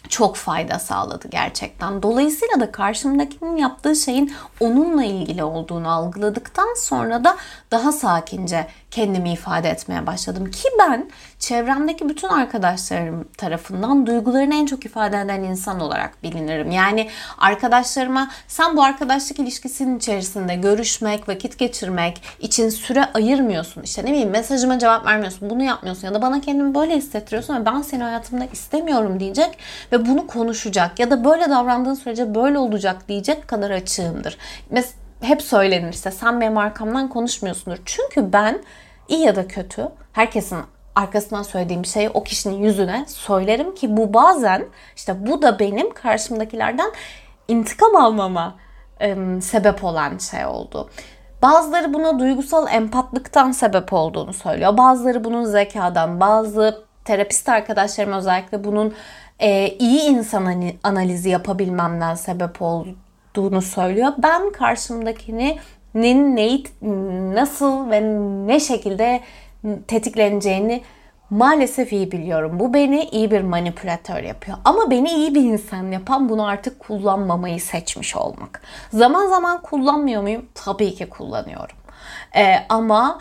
çok 0.10 0.36
fayda 0.36 0.80
sağladı 0.80 1.28
gerçekten. 1.28 2.04
Dolayısıyla 2.04 2.60
da 2.60 2.72
karşımdakinin 2.72 3.58
yaptığı 3.58 3.96
şeyin 3.96 4.34
onunla 4.60 5.04
ilgili 5.04 5.44
olduğunu 5.44 5.92
algıladıktan 5.92 6.74
sonra 6.78 7.24
da 7.24 7.38
daha 7.72 7.92
sakince 7.92 8.68
kendimi 8.92 9.32
ifade 9.32 9.70
etmeye 9.70 10.08
başladım. 10.08 10.52
Ki 10.52 10.70
ben 10.80 11.10
çevremdeki 11.40 12.10
bütün 12.10 12.28
arkadaşlarım 12.28 13.28
tarafından 13.38 14.08
duygularını 14.08 14.56
en 14.56 14.66
çok 14.66 14.86
ifade 14.86 15.18
eden 15.18 15.44
insan 15.44 15.80
olarak 15.80 16.24
bilinirim. 16.24 16.72
Yani 16.72 17.10
arkadaşlarıma 17.38 18.32
sen 18.48 18.78
bu 18.78 18.84
arkadaşlık 18.84 19.40
ilişkisinin 19.40 19.98
içerisinde 19.98 20.56
görüşmek, 20.56 21.30
vakit 21.30 21.58
geçirmek 21.58 22.22
için 22.40 22.70
süre 22.70 23.06
ayırmıyorsun. 23.14 23.82
İşte 23.82 24.06
ne 24.06 24.12
bileyim 24.12 24.30
mesajıma 24.30 24.80
cevap 24.80 25.06
vermiyorsun, 25.06 25.50
bunu 25.50 25.64
yapmıyorsun 25.64 26.08
ya 26.08 26.14
da 26.14 26.22
bana 26.22 26.42
kendimi 26.42 26.76
böyle 26.76 26.98
hissettiriyorsun 26.98 27.56
ve 27.56 27.66
ben 27.66 27.82
seni 27.82 28.04
hayatımda 28.04 28.46
istemiyorum 28.54 29.20
diyecek 29.20 29.58
ve 29.92 30.06
bunu 30.06 30.28
konuşacak 30.28 31.00
ya 31.00 31.12
da 31.12 31.26
böyle 31.26 31.50
davrandığın 31.50 31.94
sürece 31.94 32.36
böyle 32.36 32.58
olacak 32.58 33.08
diyecek 33.08 33.48
kadar 33.48 33.72
açığımdır. 33.72 34.38
Mesela 34.70 35.07
hep 35.22 35.42
söylenir 35.42 35.94
işte 35.94 36.12
sen 36.12 36.42
benim 36.42 36.58
arkamdan 36.58 37.10
konuşmuyorsundur. 37.10 37.78
Çünkü 37.86 38.34
ben 38.34 38.64
iyi 39.08 39.22
ya 39.22 39.36
da 39.36 39.48
kötü 39.48 39.90
herkesin 40.14 40.60
arkasından 40.96 41.44
söylediğim 41.44 41.86
şeyi 41.86 42.10
o 42.10 42.24
kişinin 42.24 42.64
yüzüne 42.64 43.06
söylerim 43.08 43.76
ki 43.76 43.98
bu 43.98 44.14
bazen 44.14 44.66
işte 44.96 45.28
bu 45.28 45.42
da 45.42 45.60
benim 45.60 45.94
karşımdakilerden 45.94 46.92
intikam 47.48 47.96
almama 47.96 48.56
e, 49.02 49.16
sebep 49.42 49.84
olan 49.84 50.18
şey 50.18 50.46
oldu. 50.46 50.90
Bazıları 51.42 51.94
buna 51.94 52.20
duygusal 52.20 52.68
empatlıktan 52.74 53.52
sebep 53.52 53.94
olduğunu 53.94 54.34
söylüyor. 54.34 54.78
Bazıları 54.78 55.24
bunun 55.24 55.46
zekadan, 55.46 56.20
bazı 56.20 56.84
terapist 57.06 57.50
arkadaşlarım 57.50 58.14
özellikle 58.14 58.64
bunun 58.64 58.94
e, 59.40 59.68
iyi 59.68 60.02
insan 60.02 60.64
analizi 60.84 61.30
yapabilmemden 61.30 62.16
sebep 62.16 62.62
olduğunu 62.62 63.07
söylüyor. 63.62 64.14
Ben 64.18 64.52
karşımdakini 64.52 65.58
neyi 65.96 66.64
nasıl 67.34 67.90
ve 67.92 68.02
ne 68.48 68.60
şekilde 68.60 69.22
tetikleneceğini 69.88 70.82
maalesef 71.30 71.94
iyi 71.94 72.12
biliyorum. 72.12 72.60
Bu 72.60 72.74
beni 72.74 73.04
iyi 73.04 73.32
bir 73.32 73.42
manipülatör 73.42 74.24
yapıyor. 74.24 74.58
Ama 74.66 74.92
beni 74.92 75.10
iyi 75.10 75.36
bir 75.36 75.42
insan 75.42 75.92
yapan 75.92 76.30
bunu 76.30 76.46
artık 76.46 76.80
kullanmamayı 76.80 77.62
seçmiş 77.62 78.16
olmak. 78.16 78.62
Zaman 78.94 79.28
zaman 79.28 79.62
kullanmıyor 79.62 80.22
muyum? 80.22 80.46
Tabii 80.56 80.96
ki 80.96 81.10
kullanıyorum. 81.10 81.76
Ee, 82.36 82.56
ama 82.70 83.20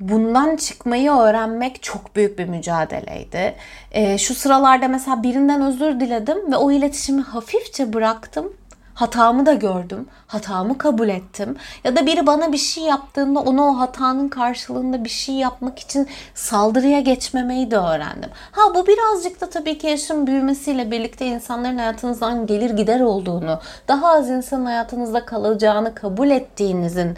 bundan 0.00 0.56
çıkmayı 0.56 1.10
öğrenmek 1.10 1.82
çok 1.82 2.16
büyük 2.16 2.38
bir 2.38 2.48
mücadeleydi. 2.48 3.54
Ee, 3.92 4.18
şu 4.18 4.34
sıralarda 4.34 4.88
mesela 4.88 5.22
birinden 5.22 5.62
özür 5.62 6.00
diledim 6.00 6.52
ve 6.52 6.56
o 6.56 6.72
iletişimi 6.72 7.22
hafifçe 7.22 7.92
bıraktım 7.92 8.52
Hatamı 9.00 9.46
da 9.46 9.54
gördüm. 9.54 10.08
Hatamı 10.26 10.78
kabul 10.78 11.08
ettim. 11.08 11.56
Ya 11.84 11.96
da 11.96 12.06
biri 12.06 12.26
bana 12.26 12.52
bir 12.52 12.58
şey 12.58 12.84
yaptığında 12.84 13.40
ona 13.40 13.62
o 13.62 13.78
hatanın 13.78 14.28
karşılığında 14.28 15.04
bir 15.04 15.08
şey 15.08 15.34
yapmak 15.34 15.78
için 15.78 16.08
saldırıya 16.34 17.00
geçmemeyi 17.00 17.70
de 17.70 17.76
öğrendim. 17.76 18.30
Ha 18.52 18.74
bu 18.74 18.86
birazcık 18.86 19.40
da 19.40 19.50
tabii 19.50 19.78
ki 19.78 19.86
yaşın 19.86 20.26
büyümesiyle 20.26 20.90
birlikte 20.90 21.26
insanların 21.26 21.78
hayatınızdan 21.78 22.46
gelir 22.46 22.70
gider 22.70 23.00
olduğunu, 23.00 23.60
daha 23.88 24.08
az 24.08 24.30
insanın 24.30 24.66
hayatınızda 24.66 25.24
kalacağını 25.24 25.94
kabul 25.94 26.30
ettiğinizin 26.30 27.16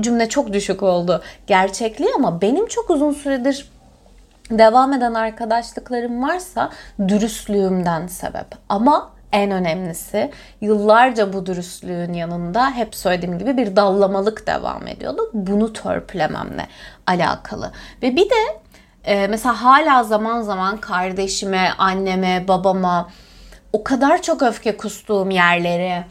cümle 0.00 0.28
çok 0.28 0.52
düşük 0.52 0.82
oldu. 0.82 1.22
Gerçekliği 1.46 2.10
ama 2.16 2.40
benim 2.40 2.66
çok 2.66 2.90
uzun 2.90 3.12
süredir 3.12 3.70
devam 4.50 4.92
eden 4.92 5.14
arkadaşlıklarım 5.14 6.22
varsa 6.22 6.70
dürüstlüğümden 7.08 8.06
sebep. 8.06 8.46
Ama 8.68 9.13
en 9.34 9.50
önemlisi 9.50 10.30
yıllarca 10.60 11.32
bu 11.32 11.46
dürüstlüğün 11.46 12.12
yanında 12.12 12.70
hep 12.70 12.94
söylediğim 12.94 13.38
gibi 13.38 13.56
bir 13.56 13.76
dallamalık 13.76 14.46
devam 14.46 14.86
ediyordu. 14.86 15.30
Bunu 15.32 15.72
törpülememle 15.72 16.66
alakalı. 17.06 17.72
Ve 18.02 18.16
bir 18.16 18.30
de 18.30 18.60
e, 19.04 19.26
mesela 19.26 19.62
hala 19.62 20.04
zaman 20.04 20.42
zaman 20.42 20.76
kardeşime, 20.76 21.70
anneme, 21.78 22.44
babama 22.48 23.10
o 23.72 23.84
kadar 23.84 24.22
çok 24.22 24.42
öfke 24.42 24.76
kustuğum 24.76 25.30
yerleri 25.30 26.04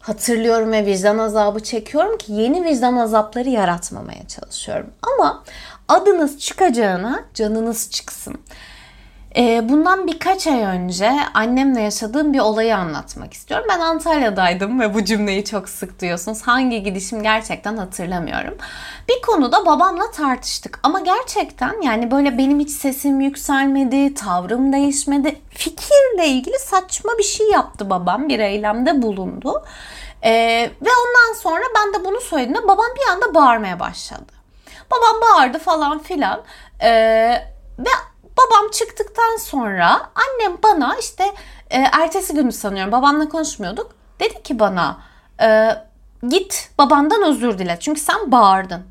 hatırlıyorum 0.00 0.72
ve 0.72 0.86
vicdan 0.86 1.18
azabı 1.18 1.62
çekiyorum 1.62 2.18
ki 2.18 2.32
yeni 2.32 2.64
vicdan 2.64 2.96
azapları 2.96 3.48
yaratmamaya 3.48 4.28
çalışıyorum. 4.28 4.90
Ama 5.02 5.44
adınız 5.88 6.38
çıkacağına 6.38 7.24
canınız 7.34 7.90
çıksın. 7.90 8.38
Ee, 9.36 9.68
bundan 9.68 10.06
birkaç 10.06 10.46
ay 10.46 10.62
önce 10.62 11.12
annemle 11.34 11.80
yaşadığım 11.80 12.32
bir 12.32 12.38
olayı 12.38 12.76
anlatmak 12.76 13.32
istiyorum. 13.32 13.66
Ben 13.70 13.80
Antalya'daydım 13.80 14.80
ve 14.80 14.94
bu 14.94 15.04
cümleyi 15.04 15.44
çok 15.44 15.68
sık 15.68 16.00
duyuyorsunuz. 16.00 16.42
Hangi 16.42 16.82
gidişim 16.82 17.22
gerçekten 17.22 17.76
hatırlamıyorum. 17.76 18.54
Bir 19.08 19.22
konuda 19.22 19.66
babamla 19.66 20.10
tartıştık 20.10 20.80
ama 20.82 21.00
gerçekten 21.00 21.82
yani 21.82 22.10
böyle 22.10 22.38
benim 22.38 22.60
hiç 22.60 22.70
sesim 22.70 23.20
yükselmedi, 23.20 24.14
tavrım 24.14 24.72
değişmedi. 24.72 25.40
Fikirle 25.50 26.26
ilgili 26.26 26.58
saçma 26.58 27.12
bir 27.18 27.22
şey 27.22 27.50
yaptı 27.50 27.90
babam, 27.90 28.28
bir 28.28 28.38
eylemde 28.38 29.02
bulundu. 29.02 29.64
Ee, 30.22 30.70
ve 30.82 30.90
ondan 31.06 31.40
sonra 31.40 31.64
ben 31.76 32.00
de 32.00 32.04
bunu 32.04 32.20
söylediğimde 32.20 32.68
babam 32.68 32.86
bir 32.96 33.12
anda 33.12 33.34
bağırmaya 33.34 33.80
başladı. 33.80 34.32
Babam 34.90 35.20
bağırdı 35.20 35.58
falan 35.58 35.98
filan. 35.98 36.42
Ee, 36.82 37.42
ve 37.78 37.90
Babam 38.38 38.70
çıktıktan 38.70 39.36
sonra 39.36 40.10
annem 40.14 40.58
bana 40.62 40.96
işte 40.96 41.24
e, 41.70 41.78
ertesi 41.78 42.34
günü 42.34 42.52
sanıyorum 42.52 42.92
babamla 42.92 43.28
konuşmuyorduk. 43.28 43.90
Dedi 44.20 44.42
ki 44.42 44.58
bana 44.58 44.98
e, 45.42 45.70
git 46.28 46.70
babandan 46.78 47.22
özür 47.22 47.58
dile 47.58 47.76
çünkü 47.80 48.00
sen 48.00 48.32
bağırdın. 48.32 48.82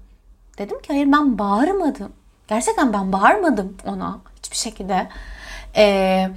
Dedim 0.57 0.81
ki 0.81 0.87
hayır 0.87 1.11
ben 1.11 1.39
bağırmadım. 1.39 2.13
Gerçekten 2.47 2.93
ben 2.93 3.13
bağırmadım 3.13 3.77
ona 3.85 4.19
hiçbir 4.35 4.57
şekilde. 4.57 5.09
Eee 5.75 6.31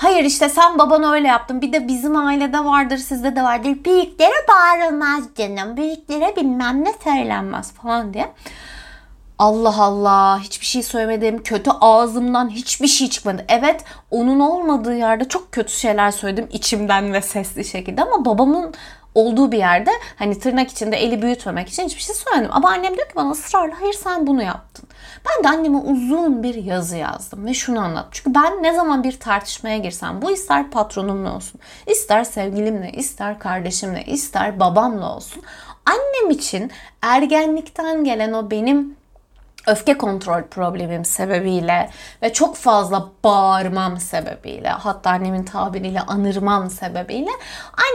Hayır 0.00 0.24
işte 0.24 0.48
sen 0.48 0.78
babana 0.78 1.12
öyle 1.12 1.28
yaptın. 1.28 1.62
Bir 1.62 1.72
de 1.72 1.88
bizim 1.88 2.16
ailede 2.16 2.64
vardır, 2.64 2.96
sizde 2.96 3.36
de 3.36 3.42
vardır. 3.42 3.84
Büyüklere 3.84 4.46
bağırılmaz 4.48 5.24
canım. 5.36 5.76
Büyüklere 5.76 6.36
bilmem 6.36 6.84
ne 6.84 6.92
söylenmez 7.04 7.72
falan 7.72 8.14
diye. 8.14 8.32
Allah 9.38 9.82
Allah 9.82 10.40
hiçbir 10.40 10.66
şey 10.66 10.82
söylemedim. 10.82 11.42
Kötü 11.42 11.70
ağzımdan 11.80 12.48
hiçbir 12.50 12.86
şey 12.86 13.10
çıkmadı. 13.10 13.44
Evet 13.48 13.84
onun 14.10 14.40
olmadığı 14.40 14.94
yerde 14.96 15.28
çok 15.28 15.52
kötü 15.52 15.72
şeyler 15.72 16.10
söyledim 16.10 16.48
içimden 16.52 17.12
ve 17.12 17.22
sesli 17.22 17.64
şekilde 17.64 18.02
ama 18.02 18.24
babamın 18.24 18.74
olduğu 19.14 19.52
bir 19.52 19.58
yerde 19.58 19.90
hani 20.16 20.38
tırnak 20.38 20.70
içinde 20.70 20.96
eli 20.96 21.22
büyütmemek 21.22 21.68
için 21.68 21.84
hiçbir 21.84 22.02
şey 22.02 22.14
söylemedim. 22.14 22.50
Ama 22.54 22.70
annem 22.70 22.96
diyor 22.96 23.08
ki 23.08 23.16
bana 23.16 23.30
ısrarla 23.30 23.80
hayır 23.80 23.92
sen 23.92 24.26
bunu 24.26 24.42
yaptın. 24.42 24.88
Ben 25.28 25.44
de 25.44 25.48
anneme 25.48 25.76
uzun 25.76 26.42
bir 26.42 26.54
yazı 26.54 26.96
yazdım 26.96 27.46
ve 27.46 27.54
şunu 27.54 27.80
anlattım. 27.80 28.10
Çünkü 28.12 28.34
ben 28.34 28.62
ne 28.62 28.72
zaman 28.72 29.04
bir 29.04 29.20
tartışmaya 29.20 29.78
girsem 29.78 30.22
bu 30.22 30.30
ister 30.30 30.70
patronumla 30.70 31.36
olsun, 31.36 31.60
ister 31.86 32.24
sevgilimle, 32.24 32.92
ister 32.92 33.38
kardeşimle, 33.38 34.04
ister 34.04 34.60
babamla 34.60 35.16
olsun. 35.16 35.42
Annem 35.86 36.30
için 36.30 36.70
ergenlikten 37.02 38.04
gelen 38.04 38.32
o 38.32 38.50
benim 38.50 38.97
öfke 39.68 39.98
kontrol 39.98 40.42
problemim 40.42 41.04
sebebiyle 41.04 41.90
ve 42.22 42.32
çok 42.32 42.56
fazla 42.56 43.08
bağırmam 43.24 44.00
sebebiyle 44.00 44.68
hatta 44.68 45.10
annemin 45.10 45.44
tabiriyle 45.44 46.00
anırmam 46.00 46.70
sebebiyle 46.70 47.30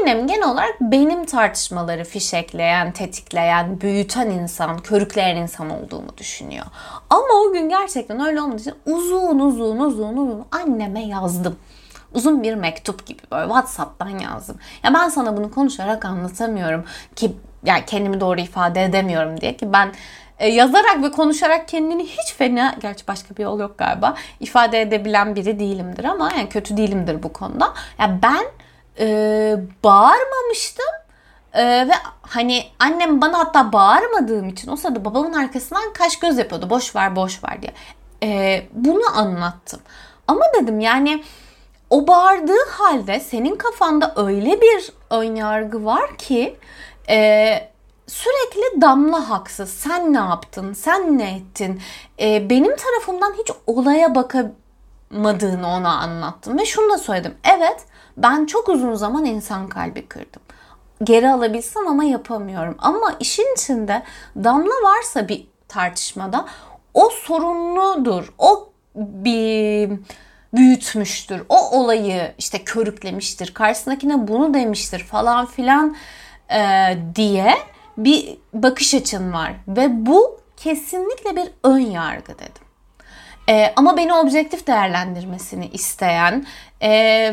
annem 0.02 0.28
genel 0.28 0.50
olarak 0.50 0.82
benim 0.82 1.26
tartışmaları 1.26 2.04
fişekleyen, 2.04 2.92
tetikleyen, 2.92 3.82
büyüten 3.82 4.30
insan, 4.30 4.78
körükleyen 4.78 5.36
insan 5.36 5.70
olduğumu 5.70 6.18
düşünüyor. 6.18 6.66
Ama 7.10 7.34
o 7.48 7.54
gün 7.54 7.70
gerçekten 7.70 8.20
öyle 8.20 8.42
olmadığı 8.42 8.62
için 8.62 8.76
uzun 8.86 9.40
uzun 9.40 9.80
uzun 9.80 10.18
uzun 10.18 10.46
anneme 10.52 11.06
yazdım 11.06 11.58
uzun 12.14 12.44
bir 12.44 12.56
mektup 12.56 13.06
gibi 13.06 13.22
böyle 13.32 13.48
WhatsApp'tan 13.48 14.20
yazdım. 14.20 14.58
Ya 14.84 14.94
ben 14.94 15.10
sana 15.10 15.38
bunu 15.38 15.52
konuşarak 15.52 16.06
anlatamıyorum 16.06 16.86
ki 17.16 17.36
yani 17.66 17.84
kendimi 17.88 18.20
doğru 18.20 18.40
ifade 18.40 18.84
edemiyorum 18.84 19.42
diye 19.42 19.58
ki 19.58 19.74
ben 19.74 19.92
e, 20.44 20.50
yazarak 20.50 21.04
ve 21.04 21.12
konuşarak 21.12 21.68
kendini 21.68 22.06
hiç 22.06 22.34
fena, 22.38 22.76
gerçi 22.82 23.08
başka 23.08 23.36
bir 23.36 23.44
yol 23.44 23.60
yok 23.60 23.78
galiba, 23.78 24.16
ifade 24.40 24.82
edebilen 24.82 25.36
biri 25.36 25.60
değilimdir 25.60 26.04
ama 26.04 26.32
yani 26.38 26.50
kötü 26.50 26.78
değilimdir 26.78 27.24
bu 27.24 27.34
konuda. 27.34 27.66
Ya 27.66 27.74
yani 28.00 28.20
ben 28.24 28.46
e, 29.00 29.58
bağırmamıştım 29.84 31.04
ee, 31.54 31.88
ve 31.88 31.94
hani 32.22 32.64
annem 32.80 33.22
bana 33.22 33.40
hatta 33.40 33.74
bağırmadığım 33.74 34.50
için 34.50 34.72
o 34.72 34.76
sırada 34.76 35.06
babamın 35.06 35.34
arkasından 35.34 35.94
kaş 35.94 36.20
göz 36.20 36.38
yapıyordu. 36.38 36.70
Boş 36.70 36.96
ver 36.96 37.16
boş 37.16 37.44
ver 37.44 37.62
diye. 37.62 37.74
Ee, 38.24 38.66
bunu 38.74 39.18
anlattım. 39.18 39.80
Ama 40.28 40.46
dedim 40.62 40.80
yani 40.80 41.24
o 41.90 42.08
bağırdığı 42.08 42.70
halde 42.70 43.20
senin 43.20 43.56
kafanda 43.56 44.14
öyle 44.16 44.62
bir 44.62 44.92
ön 45.10 45.36
yargı 45.36 45.86
var 45.86 46.18
ki 46.18 46.56
e, 47.10 47.73
sürekli 48.08 48.82
damla 48.82 49.30
haksız. 49.30 49.70
Sen 49.70 50.14
ne 50.14 50.18
yaptın? 50.18 50.74
Sen 50.74 51.18
ne 51.18 51.36
ettin? 51.36 51.82
E, 52.20 52.50
benim 52.50 52.76
tarafımdan 52.76 53.34
hiç 53.34 53.52
olaya 53.68 54.16
bakamadığını 54.16 55.68
ona 55.68 55.98
anlattım. 56.00 56.60
Ve 56.60 56.66
şunu 56.66 56.94
da 56.94 56.98
söyledim. 56.98 57.36
Evet 57.58 57.86
ben 58.18 58.46
çok 58.46 58.70
uzun 58.70 58.96
zaman 58.96 59.26
insan 59.26 59.68
kalbi 59.68 60.08
kırdım. 60.08 60.42
Geri 61.04 61.30
alabilsem 61.30 61.88
ama 61.88 62.04
yapamıyorum. 62.04 62.76
Ama 62.80 63.16
işin 63.20 63.54
içinde 63.54 64.04
damla 64.36 64.74
varsa 64.84 65.28
bir 65.28 65.48
tartışmada 65.68 66.46
o 66.94 67.10
sorunludur. 67.10 68.34
O 68.38 68.70
bir 68.96 69.92
büyütmüştür. 70.54 71.44
O 71.50 71.80
olayı 71.80 72.34
işte 72.38 72.64
körüklemiştir. 72.64 73.54
Karşısındakine 73.54 74.28
bunu 74.28 74.54
demiştir 74.54 75.00
falan 75.00 75.46
filan 75.46 75.96
e, 76.52 76.62
diye 77.16 77.54
bir 77.98 78.38
bakış 78.54 78.94
açın 78.94 79.34
var. 79.34 79.54
Ve 79.68 80.06
bu 80.06 80.40
kesinlikle 80.58 81.36
bir 81.36 81.50
ön 81.64 81.80
yargı 81.80 82.40
dedim. 82.40 82.64
E, 83.50 83.74
ama 83.76 83.98
beni 83.98 84.14
objektif 84.14 84.68
değerlendirmesini 84.68 85.68
isteyen 85.68 86.46
e, 86.82 86.90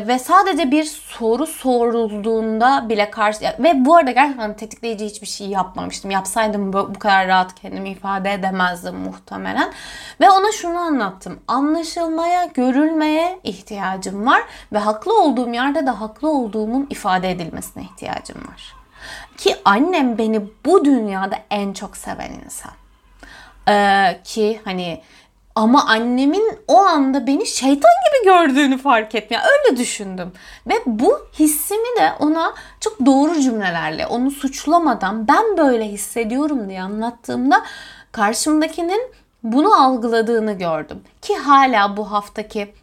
ve 0.07 0.19
sadece 0.19 0.71
bir 0.71 0.83
soru 0.83 1.47
sorulduğunda 1.47 2.89
bile 2.89 3.11
karşı 3.11 3.39
ve 3.59 3.85
bu 3.85 3.95
arada 3.95 4.11
gerçekten 4.11 4.55
tetikleyici 4.55 5.05
hiçbir 5.05 5.27
şey 5.27 5.47
yapmamıştım. 5.47 6.11
Yapsaydım 6.11 6.73
bu, 6.73 6.95
bu 6.95 6.99
kadar 6.99 7.27
rahat 7.27 7.55
kendimi 7.55 7.89
ifade 7.89 8.33
edemezdim 8.33 8.95
muhtemelen. 8.95 9.73
Ve 10.21 10.29
ona 10.29 10.51
şunu 10.51 10.77
anlattım. 10.77 11.39
Anlaşılmaya, 11.47 12.45
görülmeye 12.45 13.39
ihtiyacım 13.43 14.25
var 14.25 14.41
ve 14.73 14.77
haklı 14.77 15.21
olduğum 15.23 15.53
yerde 15.53 15.85
de 15.85 15.91
haklı 15.91 16.29
olduğumun 16.29 16.87
ifade 16.89 17.31
edilmesine 17.31 17.83
ihtiyacım 17.83 18.37
var. 18.37 18.80
Ki 19.37 19.55
annem 19.65 20.17
beni 20.17 20.41
bu 20.65 20.85
dünyada 20.85 21.35
en 21.49 21.73
çok 21.73 21.97
seven 21.97 22.31
insan. 22.45 22.71
Ee, 23.69 24.19
ki 24.23 24.61
hani 24.65 25.01
ama 25.55 25.85
annemin 25.85 26.59
o 26.67 26.77
anda 26.77 27.27
beni 27.27 27.45
şeytan 27.45 27.91
gibi 28.05 28.25
gördüğünü 28.25 28.77
fark 28.77 29.15
ettim. 29.15 29.37
Yani 29.37 29.45
öyle 29.45 29.77
düşündüm. 29.77 30.31
Ve 30.67 30.73
bu 30.85 31.27
hissimi 31.39 31.99
de 31.99 32.11
ona 32.19 32.53
çok 32.79 33.05
doğru 33.05 33.41
cümlelerle, 33.41 34.07
onu 34.07 34.31
suçlamadan 34.31 35.27
ben 35.27 35.57
böyle 35.57 35.85
hissediyorum 35.85 36.69
diye 36.69 36.81
anlattığımda 36.81 37.63
karşımdakinin 38.11 39.11
bunu 39.43 39.83
algıladığını 39.83 40.53
gördüm. 40.53 41.01
Ki 41.21 41.35
hala 41.37 41.97
bu 41.97 42.11
haftaki 42.11 42.73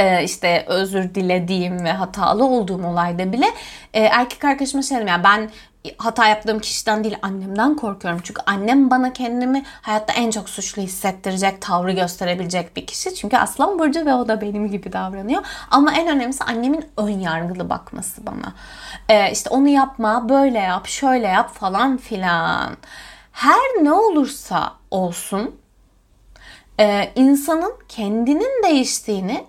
e, 0.00 0.24
işte 0.24 0.64
özür 0.66 1.14
dilediğim 1.14 1.84
ve 1.84 1.92
hatalı 1.92 2.44
olduğum 2.44 2.86
olayda 2.86 3.32
bile 3.32 3.46
e, 3.94 4.00
erkek 4.00 4.44
arkadaşıma 4.44 4.82
şey 4.82 4.96
dedim 4.96 5.08
yani 5.08 5.24
ben 5.24 5.50
hata 5.98 6.26
yaptığım 6.26 6.58
kişiden 6.58 7.04
değil 7.04 7.16
annemden 7.22 7.76
korkuyorum. 7.76 8.20
Çünkü 8.24 8.42
annem 8.46 8.90
bana 8.90 9.12
kendimi 9.12 9.62
hayatta 9.82 10.12
en 10.12 10.30
çok 10.30 10.48
suçlu 10.48 10.82
hissettirecek, 10.82 11.62
tavrı 11.62 11.92
gösterebilecek 11.92 12.76
bir 12.76 12.86
kişi. 12.86 13.14
Çünkü 13.14 13.36
Aslan 13.36 13.78
Burcu 13.78 14.06
ve 14.06 14.14
o 14.14 14.28
da 14.28 14.40
benim 14.40 14.70
gibi 14.70 14.92
davranıyor. 14.92 15.42
Ama 15.70 15.94
en 15.94 16.08
önemlisi 16.08 16.44
annemin 16.44 16.84
ön 16.96 17.18
yargılı 17.18 17.70
bakması 17.70 18.26
bana. 18.26 18.54
Ee, 19.08 19.32
işte 19.32 19.50
onu 19.50 19.68
yapma, 19.68 20.28
böyle 20.28 20.58
yap, 20.58 20.86
şöyle 20.86 21.26
yap 21.26 21.54
falan 21.54 21.96
filan. 21.96 22.76
Her 23.32 23.82
ne 23.82 23.92
olursa 23.92 24.72
olsun 24.90 25.56
e, 26.80 27.12
insanın 27.14 27.72
kendinin 27.88 28.62
değiştiğini 28.64 29.44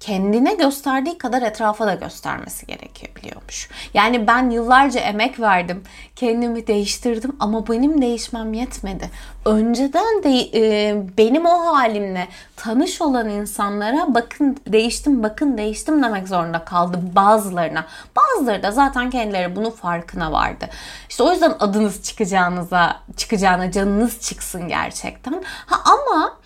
kendine 0.00 0.54
gösterdiği 0.54 1.18
kadar 1.18 1.42
etrafa 1.42 1.86
da 1.86 1.94
göstermesi 1.94 2.66
gerekiyor 2.66 3.16
biliyormuş. 3.16 3.68
Yani 3.94 4.26
ben 4.26 4.50
yıllarca 4.50 5.00
emek 5.00 5.40
verdim, 5.40 5.84
kendimi 6.16 6.66
değiştirdim 6.66 7.36
ama 7.40 7.68
benim 7.68 8.02
değişmem 8.02 8.54
yetmedi. 8.54 9.10
Önceden 9.44 10.22
de 10.22 10.30
e, 10.54 10.96
benim 11.18 11.46
o 11.46 11.76
halimle 11.76 12.28
tanış 12.56 13.02
olan 13.02 13.28
insanlara 13.28 14.14
bakın 14.14 14.56
değiştim, 14.66 15.22
bakın 15.22 15.58
değiştim 15.58 16.02
demek 16.02 16.28
zorunda 16.28 16.64
kaldı 16.64 16.98
bazılarına. 17.12 17.86
Bazıları 18.16 18.62
da 18.62 18.72
zaten 18.72 19.10
kendileri 19.10 19.56
bunun 19.56 19.70
farkına 19.70 20.32
vardı. 20.32 20.68
İşte 21.08 21.22
o 21.22 21.32
yüzden 21.32 21.54
adınız 21.60 22.02
çıkacağınıza, 22.02 22.96
çıkacağına 23.16 23.70
canınız 23.70 24.20
çıksın 24.20 24.68
gerçekten. 24.68 25.44
Ha 25.66 25.76
ama 25.84 26.36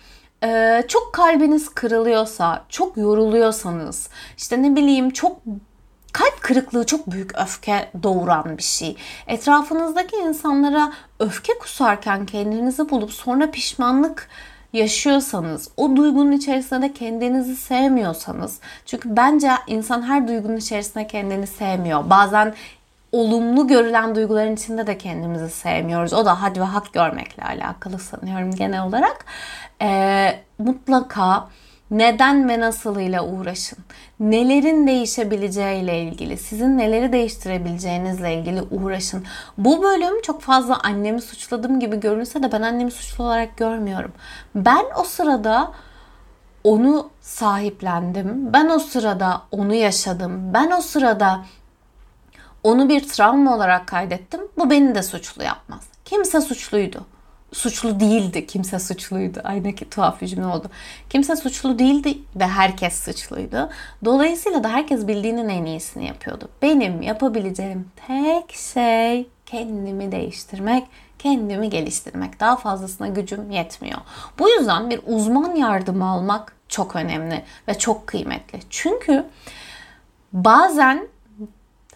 ee, 0.43 0.83
çok 0.87 1.13
kalbiniz 1.13 1.69
kırılıyorsa, 1.69 2.65
çok 2.69 2.97
yoruluyorsanız, 2.97 4.09
işte 4.37 4.63
ne 4.63 4.75
bileyim 4.75 5.09
çok 5.09 5.37
kalp 6.13 6.41
kırıklığı 6.41 6.85
çok 6.85 7.11
büyük 7.11 7.39
öfke 7.39 7.91
doğuran 8.03 8.57
bir 8.57 8.63
şey. 8.63 8.97
Etrafınızdaki 9.27 10.15
insanlara 10.15 10.93
öfke 11.19 11.57
kusarken 11.59 12.25
kendinizi 12.25 12.89
bulup 12.89 13.11
sonra 13.11 13.51
pişmanlık 13.51 14.29
yaşıyorsanız, 14.73 15.69
o 15.77 15.95
duygunun 15.95 16.31
içerisinde 16.31 16.81
de 16.81 16.93
kendinizi 16.93 17.55
sevmiyorsanız, 17.55 18.59
çünkü 18.85 19.15
bence 19.15 19.51
insan 19.67 20.01
her 20.01 20.27
duygunun 20.27 20.57
içerisinde 20.57 21.07
kendini 21.07 21.47
sevmiyor. 21.47 22.09
Bazen 22.09 22.53
olumlu 23.11 23.67
görülen 23.67 24.15
duyguların 24.15 24.53
içinde 24.53 24.87
de 24.87 24.97
kendimizi 24.97 25.49
sevmiyoruz. 25.49 26.13
O 26.13 26.25
da 26.25 26.41
had 26.41 26.57
ve 26.57 26.63
hak 26.63 26.93
görmekle 26.93 27.43
alakalı 27.43 27.99
sanıyorum 27.99 28.55
genel 28.55 28.83
olarak. 28.83 29.25
Ee, 29.81 30.39
mutlaka 30.59 31.47
neden 31.91 32.49
ve 32.49 32.59
nasıl 32.59 32.99
ile 32.99 33.21
uğraşın. 33.21 33.77
Nelerin 34.19 34.87
değişebileceğiyle 34.87 36.01
ilgili, 36.01 36.37
sizin 36.37 36.77
neleri 36.77 37.13
değiştirebileceğinizle 37.13 38.35
ilgili 38.35 38.61
uğraşın. 38.61 39.25
Bu 39.57 39.83
bölüm 39.83 40.21
çok 40.21 40.41
fazla 40.41 40.79
annemi 40.79 41.21
suçladığım 41.21 41.79
gibi 41.79 41.99
görünse 41.99 42.43
de 42.43 42.51
ben 42.51 42.61
annemi 42.61 42.91
suçlu 42.91 43.23
olarak 43.23 43.57
görmüyorum. 43.57 44.11
Ben 44.55 44.85
o 44.99 45.03
sırada 45.03 45.71
onu 46.63 47.09
sahiplendim. 47.21 48.53
Ben 48.53 48.69
o 48.69 48.79
sırada 48.79 49.41
onu 49.51 49.73
yaşadım. 49.73 50.53
Ben 50.53 50.71
o 50.71 50.81
sırada 50.81 51.45
onu 52.63 52.89
bir 52.89 53.07
travma 53.07 53.55
olarak 53.55 53.87
kaydettim. 53.87 54.41
Bu 54.57 54.69
beni 54.69 54.95
de 54.95 55.03
suçlu 55.03 55.43
yapmaz. 55.43 55.81
Kimse 56.05 56.41
suçluydu. 56.41 57.05
Suçlu 57.51 57.99
değildi. 57.99 58.47
Kimse 58.47 58.79
suçluydu. 58.79 59.41
Aynı 59.43 59.75
ki 59.75 59.89
tuhaf 59.89 60.21
bir 60.21 60.27
cümle 60.27 60.45
oldu. 60.45 60.69
Kimse 61.09 61.35
suçlu 61.35 61.79
değildi 61.79 62.17
ve 62.35 62.47
herkes 62.47 63.03
suçluydu. 63.05 63.69
Dolayısıyla 64.05 64.63
da 64.63 64.69
herkes 64.69 65.07
bildiğinin 65.07 65.49
en 65.49 65.65
iyisini 65.65 66.07
yapıyordu. 66.07 66.49
Benim 66.61 67.01
yapabileceğim 67.01 67.87
tek 68.07 68.51
şey 68.51 69.27
kendimi 69.45 70.11
değiştirmek, 70.11 70.87
kendimi 71.19 71.69
geliştirmek. 71.69 72.39
Daha 72.39 72.55
fazlasına 72.55 73.07
gücüm 73.07 73.51
yetmiyor. 73.51 73.99
Bu 74.39 74.49
yüzden 74.49 74.89
bir 74.89 74.99
uzman 75.05 75.55
yardımı 75.55 76.09
almak 76.09 76.55
çok 76.67 76.95
önemli 76.95 77.43
ve 77.67 77.77
çok 77.77 78.07
kıymetli. 78.07 78.59
Çünkü 78.69 79.25
bazen 80.33 81.07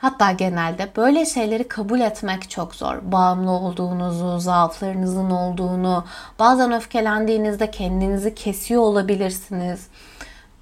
Hatta 0.05 0.31
genelde 0.31 0.91
böyle 0.97 1.25
şeyleri 1.25 1.67
kabul 1.67 1.99
etmek 1.99 2.49
çok 2.49 2.75
zor. 2.75 2.97
Bağımlı 3.01 3.51
olduğunuzu, 3.51 4.39
zaaflarınızın 4.39 5.29
olduğunu, 5.29 6.05
bazen 6.39 6.71
öfkelendiğinizde 6.71 7.71
kendinizi 7.71 8.35
kesiyor 8.35 8.81
olabilirsiniz. 8.81 9.87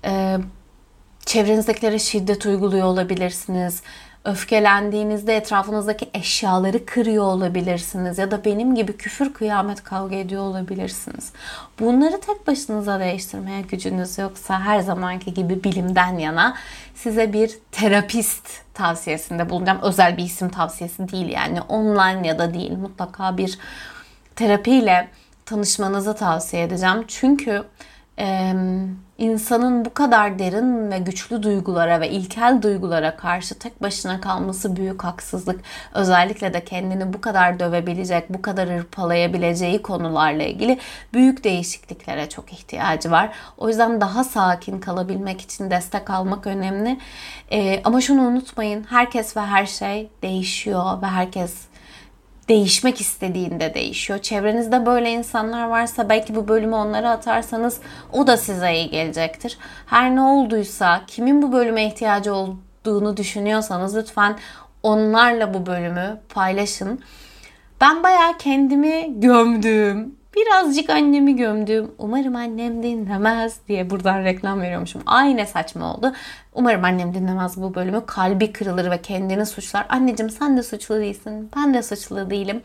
Ee, 0.06 0.38
çevrenizdekilere 1.26 2.00
şiddet 2.00 2.46
uyguluyor 2.46 2.88
olabilirsiniz. 2.88 3.82
Öfkelendiğinizde 4.26 5.36
etrafınızdaki 5.36 6.10
eşyaları 6.14 6.86
kırıyor 6.86 7.24
olabilirsiniz 7.24 8.18
ya 8.18 8.32
da 8.32 8.46
benim 8.46 8.76
gibi 8.76 8.98
küfür 8.98 9.34
kıyamet 9.34 9.84
kavga 9.84 10.16
ediyor 10.16 10.42
olabilirsiniz. 10.42 11.32
Bunları 11.80 12.20
tek 12.22 12.48
başınıza 12.48 13.00
değiştirmeye 13.00 13.62
gücünüz 13.62 14.18
yoksa 14.18 14.60
her 14.62 14.80
zamanki 14.80 15.34
gibi 15.34 15.64
bilimden 15.64 16.18
yana 16.18 16.56
size 16.96 17.34
bir 17.34 17.52
terapist 17.72 18.48
tavsiyesinde 18.74 19.50
bulunacağım. 19.50 19.80
Özel 19.82 20.18
bir 20.18 20.24
isim 20.24 20.50
tavsiyesi 20.50 21.12
değil 21.12 21.30
yani 21.30 21.62
online 21.62 22.28
ya 22.28 22.40
da 22.40 22.54
değil 22.54 22.78
mutlaka 22.78 23.38
bir 23.38 23.60
terapiyle 24.36 25.08
tanışmanızı 25.46 26.16
tavsiye 26.16 26.64
edeceğim. 26.64 27.06
Çünkü 27.08 27.64
e, 28.20 28.54
insanın 29.18 29.86
bu 29.86 29.94
kadar 29.94 30.40
derin 30.40 30.92
ve 30.92 31.00
güçlü 31.00 31.44
duygulara 31.44 32.02
ve 32.02 32.10
ilkel 32.10 32.62
duygulara 32.62 33.16
karşı 33.16 33.60
tek 33.60 33.82
başına 33.82 34.22
kalması 34.22 34.76
büyük 34.76 35.04
haksızlık. 35.04 35.62
Özellikle 35.94 36.54
de 36.54 36.66
kendini 36.66 37.14
bu 37.14 37.22
kadar 37.22 37.60
dövebilecek, 37.60 38.30
bu 38.30 38.42
kadar 38.42 38.70
hırpalayabileceği 38.70 39.82
konularla 39.82 40.44
ilgili 40.44 40.80
büyük 41.14 41.44
değişikliklere 41.44 42.30
çok 42.30 42.54
ihtiyacı 42.54 43.12
var. 43.12 43.30
O 43.58 43.68
yüzden 43.68 44.02
daha 44.02 44.24
sakin 44.24 44.80
kalabilmek 44.80 45.42
için 45.42 45.72
destek 45.72 46.10
almak 46.10 46.48
önemli. 46.48 46.98
E, 47.52 47.82
ama 47.84 48.02
şunu 48.02 48.22
unutmayın, 48.22 48.86
herkes 48.90 49.38
ve 49.38 49.42
her 49.42 49.66
şey 49.66 50.10
değişiyor 50.22 51.02
ve 51.02 51.06
herkes 51.06 51.73
değişmek 52.50 53.02
istediğinde 53.02 53.74
değişiyor. 53.74 54.20
Çevrenizde 54.20 54.86
böyle 54.86 55.12
insanlar 55.12 55.68
varsa 55.68 56.10
belki 56.10 56.36
bu 56.36 56.48
bölümü 56.48 56.76
onlara 56.76 57.12
atarsanız 57.12 57.80
o 58.12 58.28
da 58.28 58.38
size 58.38 58.74
iyi 58.74 58.90
gelecektir. 58.90 59.58
Her 59.86 60.16
ne 60.16 60.22
olduysa 60.22 61.02
kimin 61.08 61.42
bu 61.42 61.52
bölüme 61.52 61.86
ihtiyacı 61.86 62.34
olduğunu 62.34 63.18
düşünüyorsanız 63.18 63.96
lütfen 63.96 64.38
onlarla 64.84 65.54
bu 65.54 65.66
bölümü 65.66 66.20
paylaşın. 66.30 67.00
Ben 67.82 68.04
bayağı 68.04 68.38
kendimi 68.38 69.20
gömdüm. 69.20 70.16
Birazcık 70.36 70.90
annemi 70.90 71.36
gömdüm. 71.36 71.92
Umarım 71.98 72.36
annem 72.36 72.84
dinlemez 72.84 73.58
diye 73.68 73.90
buradan 73.90 74.24
reklam 74.24 74.62
veriyormuşum. 74.62 75.02
Ay 75.06 75.38
ne 75.38 75.46
saçma 75.46 75.94
oldu. 75.94 76.14
Umarım 76.54 76.86
annem 76.86 77.14
dinlemez 77.14 77.62
bu 77.62 77.76
bölümü. 77.76 78.06
Kalbi 78.06 78.54
kırılır 78.54 78.92
ve 78.92 79.02
kendini 79.02 79.46
suçlar. 79.46 79.86
Anneciğim 79.90 80.30
sen 80.30 80.58
de 80.58 80.64
suçlu 80.64 80.96
değilsin. 80.96 81.52
Ben 81.56 81.74
de 81.74 81.84
suçlu 81.84 82.30
değilim. 82.30 82.62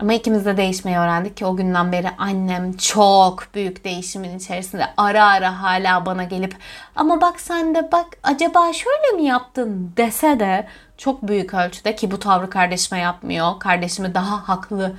Ama 0.00 0.12
ikimiz 0.12 0.46
de 0.46 0.56
değişmeyi 0.56 0.98
öğrendik 0.98 1.36
ki 1.36 1.46
o 1.46 1.56
günden 1.56 1.92
beri 1.92 2.08
annem 2.18 2.72
çok 2.72 3.54
büyük 3.54 3.84
değişimin 3.84 4.38
içerisinde 4.38 4.84
ara 4.96 5.24
ara 5.24 5.62
hala 5.62 6.06
bana 6.06 6.24
gelip 6.24 6.56
ama 6.96 7.20
bak 7.20 7.40
sen 7.40 7.74
de 7.74 7.92
bak 7.92 8.06
acaba 8.22 8.72
şöyle 8.72 9.22
mi 9.22 9.28
yaptın 9.28 9.92
dese 9.96 10.40
de 10.40 10.66
çok 10.96 11.22
büyük 11.22 11.54
ölçüde 11.54 11.94
ki 11.96 12.10
bu 12.10 12.18
tavrı 12.18 12.50
kardeşime 12.50 13.00
yapmıyor. 13.00 13.58
Kardeşimi 13.58 14.14
daha 14.14 14.48
haklı 14.48 14.94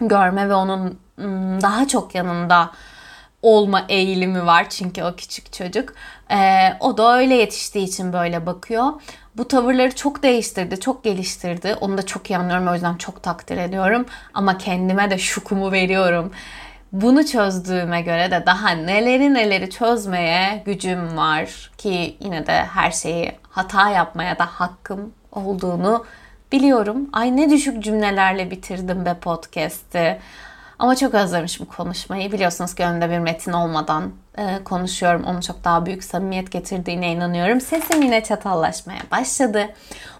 görme 0.00 0.48
ve 0.48 0.54
onun 0.54 0.98
daha 1.62 1.88
çok 1.88 2.14
yanında 2.14 2.70
olma 3.42 3.84
eğilimi 3.88 4.46
var 4.46 4.70
çünkü 4.70 5.02
o 5.02 5.16
küçük 5.16 5.52
çocuk. 5.52 5.94
Ee, 6.30 6.76
o 6.80 6.98
da 6.98 7.16
öyle 7.16 7.34
yetiştiği 7.34 7.86
için 7.86 8.12
böyle 8.12 8.46
bakıyor. 8.46 8.92
Bu 9.36 9.48
tavırları 9.48 9.94
çok 9.94 10.22
değiştirdi, 10.22 10.80
çok 10.80 11.04
geliştirdi. 11.04 11.76
Onu 11.80 11.98
da 11.98 12.06
çok 12.06 12.30
iyi 12.30 12.38
anlıyorum 12.38 12.68
o 12.68 12.74
yüzden 12.74 12.94
çok 12.96 13.22
takdir 13.22 13.56
ediyorum. 13.56 14.06
Ama 14.34 14.58
kendime 14.58 15.10
de 15.10 15.18
şukumu 15.18 15.72
veriyorum. 15.72 16.32
Bunu 16.92 17.26
çözdüğüme 17.26 18.02
göre 18.02 18.30
de 18.30 18.46
daha 18.46 18.70
neleri 18.70 19.34
neleri 19.34 19.70
çözmeye 19.70 20.62
gücüm 20.66 21.16
var 21.16 21.70
ki 21.78 22.16
yine 22.20 22.46
de 22.46 22.52
her 22.52 22.90
şeyi 22.90 23.32
hata 23.50 23.90
yapmaya 23.90 24.38
da 24.38 24.46
hakkım 24.46 25.12
olduğunu 25.32 26.04
biliyorum. 26.52 27.08
Ay 27.12 27.36
ne 27.36 27.50
düşük 27.50 27.82
cümlelerle 27.82 28.50
bitirdim 28.50 29.04
be 29.04 29.14
podcast'i. 29.20 30.18
Ama 30.78 30.96
çok 30.96 31.14
özlemişim 31.14 31.66
konuşmayı. 31.66 32.32
Biliyorsunuz 32.32 32.74
ki 32.74 32.84
önünde 32.84 33.10
bir 33.10 33.18
metin 33.18 33.52
olmadan 33.52 34.12
e, 34.38 34.64
konuşuyorum. 34.64 35.24
Onun 35.24 35.40
çok 35.40 35.64
daha 35.64 35.86
büyük 35.86 36.04
samimiyet 36.04 36.52
getirdiğine 36.52 37.12
inanıyorum. 37.12 37.60
Sesim 37.60 38.02
yine 38.02 38.22
çatallaşmaya 38.24 39.00
başladı. 39.10 39.66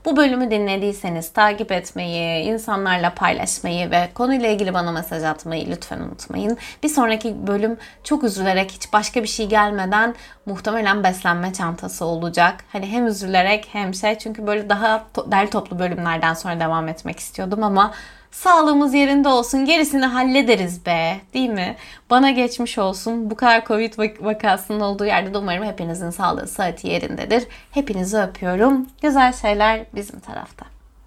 Bu 0.04 0.16
bölümü 0.16 0.50
dinlediyseniz 0.50 1.32
takip 1.32 1.72
etmeyi, 1.72 2.44
insanlarla 2.44 3.14
paylaşmayı 3.14 3.90
ve 3.90 4.08
konuyla 4.14 4.48
ilgili 4.48 4.74
bana 4.74 4.92
mesaj 4.92 5.22
atmayı 5.24 5.70
lütfen 5.70 6.00
unutmayın. 6.00 6.58
Bir 6.82 6.88
sonraki 6.88 7.46
bölüm 7.46 7.76
çok 8.04 8.24
üzülerek 8.24 8.70
hiç 8.70 8.92
başka 8.92 9.22
bir 9.22 9.28
şey 9.28 9.46
gelmeden 9.48 10.14
muhtemelen 10.46 11.04
beslenme 11.04 11.52
çantası 11.52 12.04
olacak. 12.04 12.64
Hani 12.72 12.86
hem 12.86 13.06
üzülerek 13.06 13.68
hem 13.72 13.94
şey 13.94 14.18
çünkü 14.18 14.46
böyle 14.46 14.68
daha 14.68 15.04
to- 15.16 15.30
derli 15.32 15.50
toplu 15.50 15.78
bölümlerden 15.78 16.34
sonra 16.34 16.60
devam 16.60 16.88
etmek 16.88 17.18
istiyordum 17.18 17.62
ama 17.62 17.92
Sağlığımız 18.30 18.94
yerinde 18.94 19.28
olsun 19.28 19.64
gerisini 19.64 20.06
hallederiz 20.06 20.86
be 20.86 21.16
değil 21.34 21.50
mi? 21.50 21.76
Bana 22.10 22.30
geçmiş 22.30 22.78
olsun. 22.78 23.30
Bu 23.30 23.34
kadar 23.34 23.64
Covid 23.66 23.92
vakasının 24.20 24.80
olduğu 24.80 25.04
yerde 25.06 25.34
de 25.34 25.38
umarım 25.38 25.64
hepinizin 25.64 26.10
sağlığı 26.10 26.46
saati 26.48 26.88
yerindedir. 26.88 27.46
Hepinizi 27.70 28.18
öpüyorum. 28.18 28.86
Güzel 29.02 29.32
şeyler 29.32 29.80
bizim 29.94 30.20
tarafta. 30.20 30.77